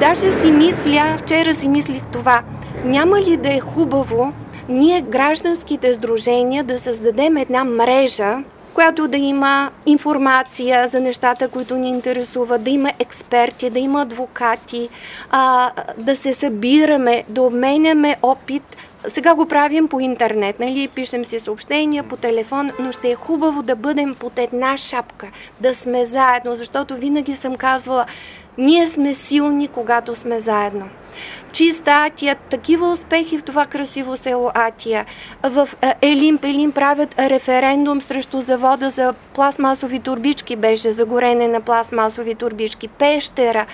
Даже 0.00 0.32
си 0.32 0.52
мисля, 0.52 1.16
вчера 1.18 1.54
си 1.54 1.68
мислих 1.68 2.02
това. 2.12 2.42
Няма 2.84 3.20
ли 3.20 3.36
да 3.36 3.54
е 3.54 3.60
хубаво 3.60 4.32
ние, 4.68 5.00
гражданските 5.00 5.94
сдружения, 5.94 6.64
да 6.64 6.78
създадем 6.78 7.36
една 7.36 7.64
мрежа, 7.64 8.42
която 8.74 9.08
да 9.08 9.16
има 9.16 9.70
информация 9.86 10.88
за 10.88 11.00
нещата, 11.00 11.48
които 11.48 11.76
ни 11.76 11.88
интересуват, 11.88 12.64
да 12.64 12.70
има 12.70 12.90
експерти, 12.98 13.70
да 13.70 13.78
има 13.78 14.02
адвокати, 14.02 14.88
а, 15.30 15.70
да 15.98 16.16
се 16.16 16.32
събираме, 16.32 17.24
да 17.28 17.42
обменяме 17.42 18.16
опит 18.22 18.76
сега 19.06 19.34
го 19.34 19.46
правим 19.46 19.88
по 19.88 20.00
интернет, 20.00 20.60
нали? 20.60 20.88
Пишем 20.88 21.24
си 21.24 21.40
съобщения 21.40 22.04
по 22.04 22.16
телефон, 22.16 22.70
но 22.78 22.92
ще 22.92 23.10
е 23.10 23.14
хубаво 23.14 23.62
да 23.62 23.76
бъдем 23.76 24.14
под 24.14 24.38
една 24.38 24.76
шапка, 24.76 25.26
да 25.60 25.74
сме 25.74 26.04
заедно, 26.04 26.56
защото 26.56 26.96
винаги 26.96 27.34
съм 27.34 27.56
казвала, 27.56 28.06
ние 28.58 28.86
сме 28.86 29.14
силни, 29.14 29.68
когато 29.68 30.14
сме 30.14 30.40
заедно. 30.40 30.88
Чиста 31.52 31.90
Атия, 31.90 32.36
такива 32.50 32.92
успехи 32.92 33.38
в 33.38 33.42
това 33.42 33.66
красиво 33.66 34.16
село 34.16 34.50
Атия. 34.54 35.06
В 35.42 35.68
Елим 36.02 36.38
Пелим 36.38 36.72
правят 36.72 37.18
референдум 37.18 38.02
срещу 38.02 38.40
завода 38.40 38.90
за 38.90 39.14
пластмасови 39.34 39.98
турбички, 39.98 40.56
беше 40.56 40.92
за 40.92 41.04
горене 41.04 41.48
на 41.48 41.60
пластмасови 41.60 42.34
турбички. 42.34 42.88
Пещера. 42.88 43.66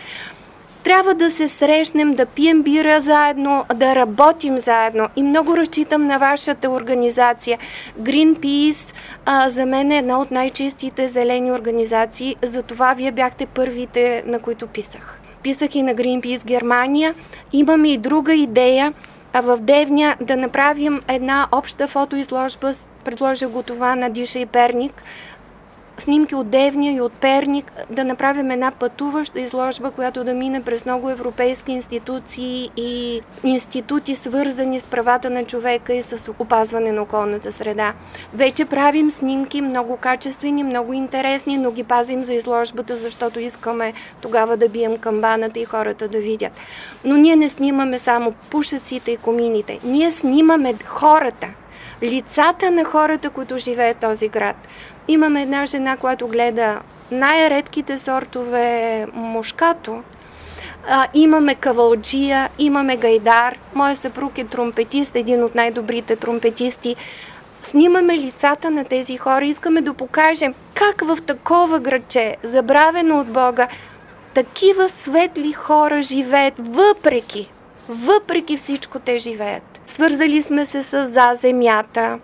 Трябва 0.84 1.14
да 1.14 1.30
се 1.30 1.48
срещнем, 1.48 2.10
да 2.10 2.26
пием 2.26 2.62
бира 2.62 3.00
заедно, 3.00 3.64
да 3.74 3.94
работим 3.94 4.58
заедно. 4.58 5.08
И 5.16 5.22
много 5.22 5.56
разчитам 5.56 6.04
на 6.04 6.18
вашата 6.18 6.70
организация. 6.70 7.58
Greenpeace 8.00 8.94
а, 9.26 9.50
за 9.50 9.66
мен 9.66 9.92
е 9.92 9.98
една 9.98 10.18
от 10.18 10.30
най-чистите 10.30 11.08
зелени 11.08 11.52
организации. 11.52 12.36
Затова 12.42 12.94
вие 12.94 13.12
бяхте 13.12 13.46
първите, 13.46 14.22
на 14.26 14.38
които 14.38 14.66
писах. 14.66 15.20
Писах 15.42 15.74
и 15.74 15.82
на 15.82 15.94
Greenpeace 15.94 16.44
Германия. 16.44 17.14
Имаме 17.52 17.88
и 17.88 17.98
друга 17.98 18.34
идея 18.34 18.92
а 19.36 19.40
в 19.40 19.58
Девня 19.60 20.16
да 20.20 20.36
направим 20.36 21.00
една 21.08 21.48
обща 21.52 21.88
фотоизложба, 21.88 22.72
предложих 23.04 23.48
го 23.48 23.62
това 23.62 23.96
на 23.96 24.10
Диша 24.10 24.38
и 24.38 24.46
Перник, 24.46 25.02
снимки 25.98 26.34
от 26.34 26.50
Девния 26.50 26.92
и 26.96 27.00
от 27.00 27.12
Перник, 27.12 27.72
да 27.90 28.04
направим 28.04 28.50
една 28.50 28.70
пътуваща 28.70 29.40
изложба, 29.40 29.90
която 29.90 30.24
да 30.24 30.34
мине 30.34 30.62
през 30.62 30.86
много 30.86 31.10
европейски 31.10 31.72
институции 31.72 32.70
и 32.76 33.20
институти, 33.44 34.14
свързани 34.14 34.80
с 34.80 34.84
правата 34.84 35.30
на 35.30 35.44
човека 35.44 35.94
и 35.94 36.02
с 36.02 36.32
опазване 36.38 36.92
на 36.92 37.02
околната 37.02 37.52
среда. 37.52 37.92
Вече 38.34 38.64
правим 38.64 39.10
снимки 39.10 39.62
много 39.62 39.96
качествени, 39.96 40.64
много 40.64 40.92
интересни, 40.92 41.58
но 41.58 41.70
ги 41.70 41.84
пазим 41.84 42.24
за 42.24 42.34
изложбата, 42.34 42.96
защото 42.96 43.40
искаме 43.40 43.92
тогава 44.20 44.56
да 44.56 44.68
бием 44.68 44.96
камбаната 44.96 45.60
и 45.60 45.64
хората 45.64 46.08
да 46.08 46.18
видят. 46.18 46.52
Но 47.04 47.16
ние 47.16 47.36
не 47.36 47.48
снимаме 47.48 47.98
само 47.98 48.32
пушеците 48.50 49.10
и 49.10 49.16
комините. 49.16 49.78
Ние 49.84 50.10
снимаме 50.10 50.74
хората, 50.84 51.48
лицата 52.02 52.70
на 52.70 52.84
хората, 52.84 53.30
които 53.30 53.58
живеят 53.58 53.96
този 53.96 54.28
град. 54.28 54.56
Имаме 55.08 55.42
една 55.42 55.66
жена, 55.66 55.96
която 55.96 56.28
гледа 56.28 56.80
най-редките 57.10 57.98
сортове 57.98 59.06
мушкато. 59.12 60.02
А, 60.88 61.06
имаме 61.14 61.54
кавалджия, 61.54 62.48
имаме 62.58 62.96
гайдар. 62.96 63.58
Моя 63.74 63.96
съпруг 63.96 64.38
е 64.38 64.44
тромпетист, 64.44 65.16
един 65.16 65.44
от 65.44 65.54
най-добрите 65.54 66.16
тромпетисти. 66.16 66.96
Снимаме 67.62 68.18
лицата 68.18 68.70
на 68.70 68.84
тези 68.84 69.16
хора. 69.16 69.44
Искаме 69.44 69.80
да 69.80 69.94
покажем 69.94 70.54
как 70.74 71.00
в 71.00 71.18
такова 71.26 71.80
градче, 71.80 72.36
забравено 72.42 73.20
от 73.20 73.26
Бога, 73.26 73.68
такива 74.34 74.88
светли 74.88 75.52
хора 75.52 76.02
живеят, 76.02 76.54
въпреки, 76.58 77.50
въпреки 77.88 78.56
всичко 78.56 78.98
те 78.98 79.18
живеят. 79.18 79.80
Свързали 79.86 80.42
сме 80.42 80.64
се 80.64 80.82
с 80.82 81.06
за 81.06 81.30
земята. 81.34 82.18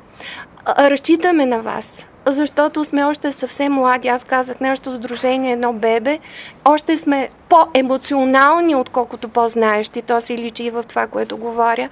Разчитаме 0.78 1.46
на 1.46 1.58
вас 1.58 2.06
защото 2.26 2.84
сме 2.84 3.04
още 3.04 3.32
съвсем 3.32 3.72
млади. 3.72 4.08
Аз 4.08 4.24
казах, 4.24 4.60
нашето 4.60 4.96
сдружение 4.96 5.52
едно 5.52 5.72
бебе. 5.72 6.18
Още 6.64 6.96
сме 6.96 7.28
по-емоционални, 7.48 8.74
отколкото 8.74 9.28
по-знаещи. 9.28 10.02
То 10.02 10.20
се 10.20 10.38
личи 10.38 10.64
и 10.64 10.70
в 10.70 10.82
това, 10.82 11.06
което 11.06 11.36
говоря. 11.36 11.88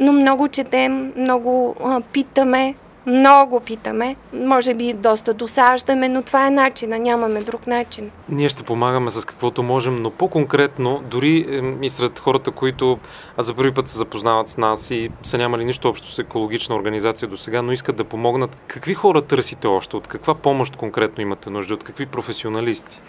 Но 0.00 0.12
много 0.12 0.48
четем, 0.48 1.12
много 1.16 1.76
а, 1.84 2.00
питаме, 2.00 2.74
много 3.08 3.60
питаме, 3.60 4.16
може 4.32 4.74
би 4.74 4.92
доста 4.92 5.34
досаждаме, 5.34 6.08
но 6.08 6.22
това 6.22 6.46
е 6.46 6.50
начина, 6.50 6.98
нямаме 6.98 7.40
друг 7.40 7.66
начин. 7.66 8.10
Ние 8.28 8.48
ще 8.48 8.62
помагаме 8.62 9.10
с 9.10 9.24
каквото 9.24 9.62
можем, 9.62 10.02
но 10.02 10.10
по-конкретно, 10.10 11.02
дори 11.10 11.62
и 11.82 11.90
сред 11.90 12.18
хората, 12.18 12.50
които 12.50 12.98
за 13.38 13.54
първи 13.54 13.74
път 13.74 13.88
се 13.88 13.98
запознават 13.98 14.48
с 14.48 14.56
нас 14.56 14.90
и 14.90 15.10
са 15.22 15.38
нямали 15.38 15.64
нищо 15.64 15.88
общо 15.88 16.12
с 16.12 16.18
екологична 16.18 16.74
организация 16.74 17.28
до 17.28 17.36
сега, 17.36 17.62
но 17.62 17.72
искат 17.72 17.96
да 17.96 18.04
помогнат, 18.04 18.56
какви 18.66 18.94
хора 18.94 19.22
търсите 19.22 19.66
още? 19.66 19.96
От 19.96 20.08
каква 20.08 20.34
помощ 20.34 20.76
конкретно 20.76 21.22
имате 21.22 21.50
нужда? 21.50 21.74
От 21.74 21.84
какви 21.84 22.06
професионалисти? 22.06 23.00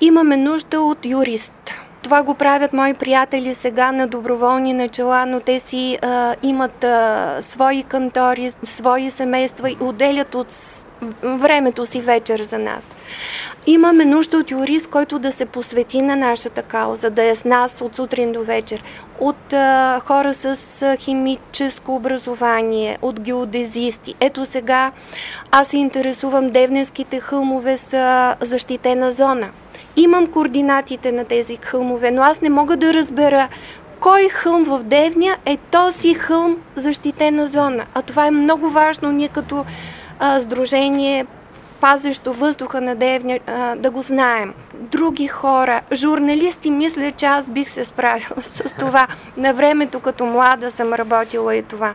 Имаме 0.00 0.36
нужда 0.36 0.80
от 0.80 1.06
юрист 1.06 1.74
това 2.02 2.22
го 2.22 2.34
правят 2.34 2.72
мои 2.72 2.94
приятели 2.94 3.54
сега 3.54 3.92
на 3.92 4.06
доброволни 4.06 4.72
начала, 4.72 5.26
но 5.26 5.40
те 5.40 5.60
си 5.60 5.98
а, 6.02 6.34
имат 6.42 6.84
а, 6.84 7.36
свои 7.40 7.82
кантори, 7.82 8.50
свои 8.62 9.10
семейства 9.10 9.70
и 9.70 9.76
отделят 9.80 10.34
от 10.34 10.46
времето 11.22 11.86
си 11.86 12.00
вечер 12.00 12.42
за 12.42 12.58
нас. 12.58 12.94
Имаме 13.66 14.04
нужда 14.04 14.36
от 14.36 14.50
юрист, 14.50 14.90
който 14.90 15.18
да 15.18 15.32
се 15.32 15.44
посвети 15.46 16.02
на 16.02 16.16
нашата 16.16 16.62
кауза, 16.62 17.10
да 17.10 17.22
е 17.22 17.34
с 17.34 17.44
нас 17.44 17.80
от 17.80 17.96
сутрин 17.96 18.32
до 18.32 18.44
вечер, 18.44 18.82
от 19.20 19.52
а, 19.52 20.00
хора 20.00 20.34
с 20.34 20.82
а, 20.82 20.96
химическо 20.96 21.94
образование, 21.94 22.98
от 23.02 23.20
геодезисти. 23.20 24.14
Ето 24.20 24.46
сега 24.46 24.92
аз 25.50 25.68
се 25.68 25.76
интересувам, 25.76 26.50
Девненските 26.50 27.20
хълмове 27.20 27.76
са 27.76 28.36
защитена 28.40 29.12
зона. 29.12 29.48
Имам 30.00 30.26
координатите 30.26 31.12
на 31.12 31.24
тези 31.24 31.56
хълмове, 31.56 32.10
но 32.10 32.22
аз 32.22 32.40
не 32.40 32.50
мога 32.50 32.76
да 32.76 32.94
разбера 32.94 33.48
кой 34.00 34.28
хълм 34.28 34.64
в 34.64 34.82
Девня 34.84 35.36
е 35.46 35.56
този 35.56 36.14
хълм 36.14 36.56
защитена 36.76 37.46
зона. 37.46 37.86
А 37.94 38.02
това 38.02 38.26
е 38.26 38.30
много 38.30 38.70
важно 38.70 39.12
ние 39.12 39.28
като 39.28 39.64
а, 40.18 40.40
сдружение 40.40 41.26
пазещо 41.80 42.32
въздуха 42.32 42.80
на 42.80 42.94
Девня 42.94 43.38
а, 43.46 43.76
да 43.76 43.90
го 43.90 44.02
знаем. 44.02 44.54
Други 44.74 45.26
хора, 45.26 45.80
журналисти, 45.92 46.70
мисля, 46.70 47.10
че 47.10 47.26
аз 47.26 47.48
бих 47.48 47.68
се 47.68 47.84
справила 47.84 48.36
с 48.42 48.74
това. 48.74 49.06
На 49.36 49.52
времето 49.52 50.00
като 50.00 50.26
млада 50.26 50.70
съм 50.70 50.92
работила 50.92 51.56
и 51.56 51.62
това. 51.62 51.94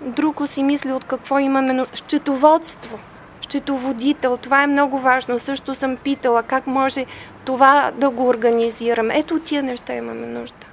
Друго 0.00 0.46
си 0.46 0.62
мисля 0.62 0.94
от 0.94 1.04
какво 1.04 1.38
имаме, 1.38 1.72
но 1.72 1.86
счетоводство– 1.94 2.98
счетоводител. 3.52 4.36
Това 4.36 4.62
е 4.62 4.66
много 4.66 4.98
важно. 4.98 5.38
Също 5.38 5.74
съм 5.74 5.96
питала 5.96 6.42
как 6.42 6.66
може 6.66 7.06
това 7.44 7.92
да 7.94 8.10
го 8.10 8.28
организираме. 8.28 9.18
Ето 9.18 9.38
тия 9.38 9.62
неща 9.62 9.94
имаме 9.94 10.26
нужда. 10.26 10.66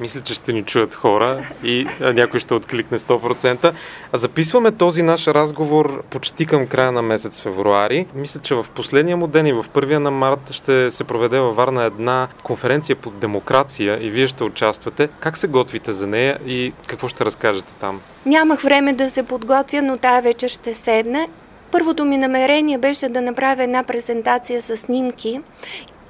Мисля, 0.00 0.20
че 0.20 0.34
ще 0.34 0.52
ни 0.52 0.62
чуят 0.62 0.94
хора 0.94 1.44
и 1.64 1.86
някой 2.00 2.40
ще 2.40 2.54
откликне 2.54 2.98
100%. 2.98 3.72
А 4.12 4.18
записваме 4.18 4.72
този 4.72 5.02
наш 5.02 5.26
разговор 5.26 6.02
почти 6.10 6.46
към 6.46 6.66
края 6.66 6.92
на 6.92 7.02
месец 7.02 7.40
февруари. 7.40 8.06
Мисля, 8.14 8.40
че 8.40 8.54
в 8.54 8.66
последния 8.74 9.16
му 9.16 9.26
ден 9.26 9.46
и 9.46 9.52
в 9.52 9.64
първия 9.72 10.00
на 10.00 10.10
март 10.10 10.50
ще 10.52 10.90
се 10.90 11.04
проведе 11.04 11.40
във 11.40 11.56
Варна 11.56 11.84
една 11.84 12.28
конференция 12.42 12.96
по 12.96 13.10
демокрация 13.10 14.06
и 14.06 14.10
вие 14.10 14.26
ще 14.26 14.44
участвате. 14.44 15.08
Как 15.20 15.36
се 15.36 15.48
готвите 15.48 15.92
за 15.92 16.06
нея 16.06 16.38
и 16.46 16.72
какво 16.86 17.08
ще 17.08 17.24
разкажете 17.24 17.72
там? 17.80 18.00
Нямах 18.26 18.62
време 18.62 18.92
да 18.92 19.10
се 19.10 19.22
подготвя, 19.22 19.82
но 19.82 19.96
тая 19.96 20.22
вечер 20.22 20.48
ще 20.48 20.74
седна 20.74 21.26
Първото 21.70 22.04
ми 22.04 22.16
намерение 22.16 22.78
беше 22.78 23.08
да 23.08 23.22
направя 23.22 23.62
една 23.62 23.82
презентация 23.82 24.62
с 24.62 24.76
снимки 24.76 25.40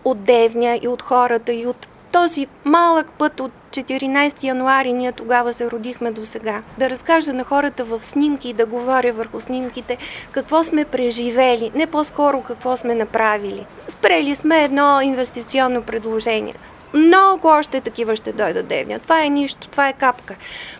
от 0.04 0.24
Девня 0.24 0.78
и 0.82 0.88
от 0.88 1.02
хората 1.02 1.52
и 1.52 1.66
от 1.66 1.88
този 2.12 2.46
малък 2.64 3.12
път 3.12 3.40
от 3.40 3.52
14 3.70 4.42
януари 4.42 4.92
ние 4.92 5.12
тогава 5.12 5.54
се 5.54 5.70
родихме 5.70 6.10
до 6.10 6.24
сега. 6.24 6.62
Да 6.78 6.90
разкажа 6.90 7.32
на 7.32 7.44
хората 7.44 7.84
в 7.84 8.04
снимки 8.04 8.48
и 8.48 8.52
да 8.52 8.66
говоря 8.66 9.12
върху 9.12 9.40
снимките 9.40 9.96
какво 10.32 10.64
сме 10.64 10.84
преживели, 10.84 11.70
не 11.74 11.86
по-скоро 11.86 12.40
какво 12.40 12.76
сме 12.76 12.94
направили. 12.94 13.66
Спрели 13.88 14.34
сме 14.34 14.64
едно 14.64 15.00
инвестиционно 15.00 15.82
предложение. 15.82 16.54
Много 16.94 17.48
още 17.48 17.80
такива 17.80 18.16
ще 18.16 18.32
дойдат 18.32 18.66
девня. 18.66 18.98
Това 18.98 19.24
е 19.24 19.28
нищо, 19.28 19.68
това 19.68 19.88
е 19.88 19.92
капка. 19.92 20.34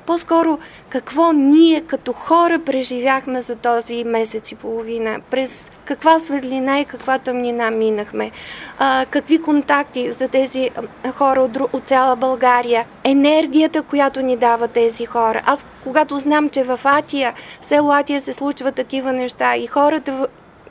По-скоро 0.07 0.59
какво 0.89 1.33
ние 1.33 1.81
като 1.81 2.13
хора 2.13 2.59
преживяхме 2.59 3.43
за 3.43 3.57
този 3.57 4.05
месец 4.05 4.53
и 4.53 4.55
половина, 4.55 5.21
през 5.31 5.71
каква 5.85 6.21
светлина 6.21 6.81
и 6.81 6.85
каква 6.85 7.19
тъмнина 7.19 7.71
минахме, 7.71 8.31
а, 8.79 9.07
какви 9.11 9.43
контакти 9.43 10.13
за 10.13 10.29
тези 10.29 10.71
хора 11.15 11.41
от, 11.41 11.57
от 11.73 11.85
цяла 11.85 12.17
България, 12.17 12.87
енергията, 13.05 13.83
която 13.83 14.23
ни 14.23 14.37
дава 14.37 14.69
тези 14.69 15.07
хора. 15.07 15.43
Аз, 15.47 15.65
когато 15.85 16.19
знам, 16.19 16.49
че 16.51 16.63
в 16.63 16.81
Атия, 16.85 17.35
село 17.63 17.91
Атия 17.93 18.23
се 18.23 18.33
случват 18.33 18.75
такива 18.75 19.13
неща 19.13 19.57
и 19.57 19.67
хората 19.67 20.27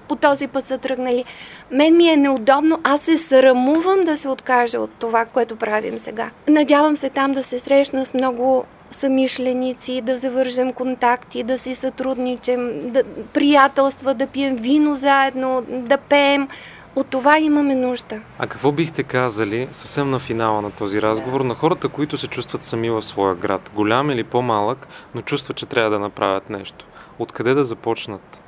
по 0.08 0.16
този 0.16 0.48
път 0.48 0.66
са 0.66 0.78
тръгнали. 0.78 1.26
Мен 1.72 1.98
ми 1.98 2.10
е 2.10 2.18
неудобно, 2.18 2.80
аз 2.84 3.02
се 3.02 3.18
срамувам 3.18 4.04
да 4.06 4.18
се 4.18 4.28
откажа 4.28 4.80
от 4.80 4.92
това, 5.00 5.26
което 5.26 5.56
правим 5.56 6.00
сега. 6.00 6.30
Надявам 6.48 6.98
се 6.98 7.10
там 7.10 7.32
да 7.32 7.44
се 7.44 7.60
срещна 7.60 8.06
с 8.06 8.14
много 8.14 8.66
самишленици, 8.92 10.02
да 10.02 10.18
завържем 10.18 10.72
контакти, 10.72 11.44
да 11.44 11.60
си 11.60 11.76
сътрудничим, 11.76 12.92
да 12.92 13.04
приятелства, 13.34 14.14
да 14.14 14.28
пием 14.28 14.56
вино 14.56 14.96
заедно, 14.96 15.64
да 15.70 15.98
пеем. 15.98 16.48
От 16.96 17.08
това 17.08 17.40
имаме 17.40 17.76
нужда. 17.76 18.20
А 18.40 18.48
какво 18.48 18.72
бихте 18.72 19.04
казали 19.04 19.68
съвсем 19.72 20.10
на 20.10 20.20
финала 20.20 20.62
на 20.62 20.72
този 20.72 21.02
разговор 21.02 21.42
на 21.42 21.56
хората, 21.56 21.90
които 21.90 22.18
се 22.18 22.28
чувстват 22.28 22.64
сами 22.64 22.90
в 22.90 23.04
своя 23.04 23.36
град, 23.36 23.72
голям 23.76 24.12
или 24.12 24.24
по-малък, 24.24 24.88
но 25.16 25.22
чувстват, 25.22 25.58
че 25.58 25.66
трябва 25.66 25.90
да 25.90 26.00
направят 26.00 26.50
нещо? 26.50 26.86
Откъде 27.20 27.54
да 27.54 27.66
започнат? 27.66 28.42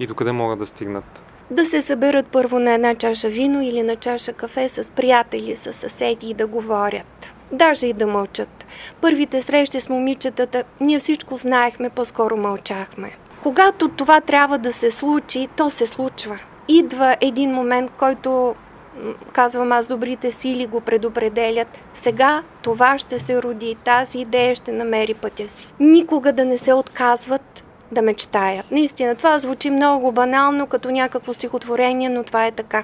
И 0.00 0.06
докъде 0.06 0.32
могат 0.32 0.58
да 0.58 0.66
стигнат? 0.66 1.22
Да 1.50 1.64
се 1.64 1.82
съберат 1.82 2.26
първо 2.26 2.58
на 2.58 2.72
една 2.72 2.94
чаша 2.94 3.28
вино 3.28 3.62
или 3.62 3.82
на 3.82 3.96
чаша 3.96 4.32
кафе 4.32 4.68
с 4.68 4.90
приятели, 4.90 5.56
с 5.56 5.72
съседи 5.72 6.30
и 6.30 6.34
да 6.34 6.46
говорят. 6.46 7.34
Даже 7.52 7.86
и 7.86 7.92
да 7.92 8.06
мълчат. 8.06 8.66
Първите 9.00 9.42
срещи 9.42 9.80
с 9.80 9.88
момичетата, 9.88 10.64
ние 10.80 10.98
всичко 10.98 11.36
знаехме, 11.36 11.90
по-скоро 11.90 12.36
мълчахме. 12.36 13.10
Когато 13.42 13.88
това 13.88 14.20
трябва 14.20 14.58
да 14.58 14.72
се 14.72 14.90
случи, 14.90 15.48
то 15.56 15.70
се 15.70 15.86
случва. 15.86 16.38
Идва 16.68 17.16
един 17.20 17.50
момент, 17.50 17.90
който 17.98 18.54
казвам 19.32 19.72
аз, 19.72 19.86
добрите 19.86 20.30
сили 20.30 20.66
го 20.66 20.80
предопределят. 20.80 21.68
Сега 21.94 22.42
това 22.62 22.98
ще 22.98 23.18
се 23.18 23.42
роди, 23.42 23.76
тази 23.84 24.18
идея 24.18 24.54
ще 24.54 24.72
намери 24.72 25.14
пътя 25.14 25.48
си. 25.48 25.68
Никога 25.80 26.32
да 26.32 26.44
не 26.44 26.58
се 26.58 26.72
отказват 26.72 27.64
да 27.92 28.02
мечтаят. 28.02 28.70
Наистина, 28.70 29.14
това 29.14 29.38
звучи 29.38 29.70
много 29.70 30.12
банално, 30.12 30.66
като 30.66 30.90
някакво 30.90 31.34
стихотворение, 31.34 32.08
но 32.08 32.22
това 32.22 32.46
е 32.46 32.50
така. 32.50 32.82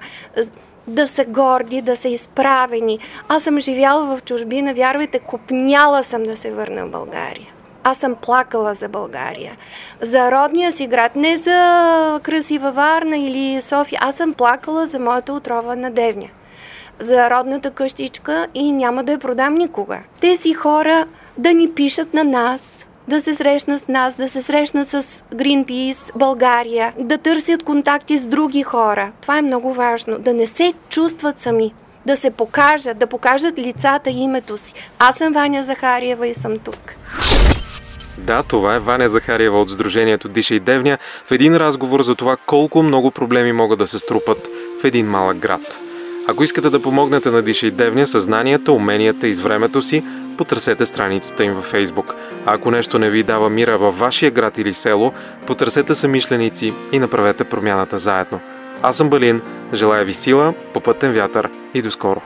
Да 0.86 1.08
са 1.08 1.24
горди, 1.24 1.82
да 1.82 1.96
са 1.96 2.08
изправени. 2.08 2.98
Аз 3.28 3.42
съм 3.42 3.60
живяла 3.60 4.16
в 4.16 4.24
чужбина, 4.24 4.74
вярвайте, 4.74 5.18
копняла 5.18 6.02
съм 6.04 6.22
да 6.22 6.36
се 6.36 6.52
върна 6.52 6.86
в 6.86 6.90
България. 6.90 7.48
Аз 7.84 7.98
съм 7.98 8.14
плакала 8.14 8.74
за 8.74 8.88
България. 8.88 9.56
За 10.00 10.30
родния 10.30 10.72
си 10.72 10.86
град, 10.86 11.16
не 11.16 11.36
за 11.36 12.20
красива 12.22 12.72
Варна 12.72 13.16
или 13.16 13.60
София. 13.60 13.98
Аз 14.02 14.16
съм 14.16 14.34
плакала 14.34 14.86
за 14.86 14.98
моята 14.98 15.32
отрова 15.32 15.76
на 15.76 15.90
Девня. 15.90 16.28
За 17.00 17.30
родната 17.30 17.70
къщичка 17.70 18.46
и 18.54 18.72
няма 18.72 19.04
да 19.04 19.12
я 19.12 19.18
продам 19.18 19.54
никога. 19.54 19.98
Тези 20.20 20.54
хора 20.54 21.06
да 21.38 21.54
ни 21.54 21.70
пишат 21.70 22.14
на 22.14 22.24
нас, 22.24 22.86
да 23.08 23.20
се 23.20 23.34
срещнат 23.34 23.82
с 23.82 23.88
нас, 23.88 24.14
да 24.14 24.28
се 24.28 24.42
срещнат 24.42 24.88
с 24.88 25.02
Greenpeace 25.34 26.18
България, 26.18 26.92
да 27.00 27.18
търсят 27.18 27.62
контакти 27.62 28.18
с 28.18 28.26
други 28.26 28.62
хора. 28.62 29.12
Това 29.20 29.38
е 29.38 29.42
много 29.42 29.72
важно. 29.72 30.18
Да 30.18 30.34
не 30.34 30.46
се 30.46 30.72
чувстват 30.88 31.38
сами. 31.38 31.74
Да 32.06 32.16
се 32.16 32.30
покажат, 32.30 32.98
да 32.98 33.06
покажат 33.06 33.58
лицата 33.58 34.10
и 34.10 34.22
името 34.22 34.58
си. 34.58 34.74
Аз 34.98 35.16
съм 35.16 35.32
Ваня 35.32 35.62
Захариева 35.62 36.26
и 36.26 36.34
съм 36.34 36.58
тук. 36.58 36.94
Да, 38.18 38.42
това 38.42 38.74
е 38.74 38.78
Ваня 38.78 39.08
Захариева 39.08 39.60
от 39.60 39.70
Сдружението 39.70 40.28
Диша 40.28 40.54
и 40.54 40.60
Девня 40.60 40.98
в 41.24 41.32
един 41.32 41.56
разговор 41.56 42.02
за 42.02 42.14
това 42.14 42.36
колко 42.46 42.82
много 42.82 43.10
проблеми 43.10 43.52
могат 43.52 43.78
да 43.78 43.86
се 43.86 43.98
струпат 43.98 44.48
в 44.80 44.84
един 44.84 45.06
малък 45.06 45.36
град. 45.36 45.83
Ако 46.26 46.44
искате 46.44 46.70
да 46.70 46.82
помогнете 46.82 47.30
на 47.30 47.42
Диша 47.42 47.66
и 47.66 47.70
Девня 47.70 48.06
съзнанията, 48.06 48.72
уменията 48.72 49.28
и 49.28 49.34
с 49.34 49.40
времето 49.40 49.82
си, 49.82 50.04
потърсете 50.38 50.86
страницата 50.86 51.44
им 51.44 51.54
във 51.54 51.64
Фейсбук. 51.64 52.14
А 52.46 52.54
ако 52.54 52.70
нещо 52.70 52.98
не 52.98 53.10
ви 53.10 53.22
дава 53.22 53.50
мира 53.50 53.78
във 53.78 53.98
вашия 53.98 54.30
град 54.30 54.58
или 54.58 54.74
село, 54.74 55.12
потърсете 55.46 55.94
самишленици 55.94 56.72
и 56.92 56.98
направете 56.98 57.44
промяната 57.44 57.98
заедно. 57.98 58.40
Аз 58.82 58.96
съм 58.96 59.10
Балин, 59.10 59.42
желая 59.74 60.04
ви 60.04 60.12
сила, 60.12 60.54
попътен 60.74 61.12
вятър 61.12 61.50
и 61.74 61.82
до 61.82 61.90
скоро! 61.90 62.20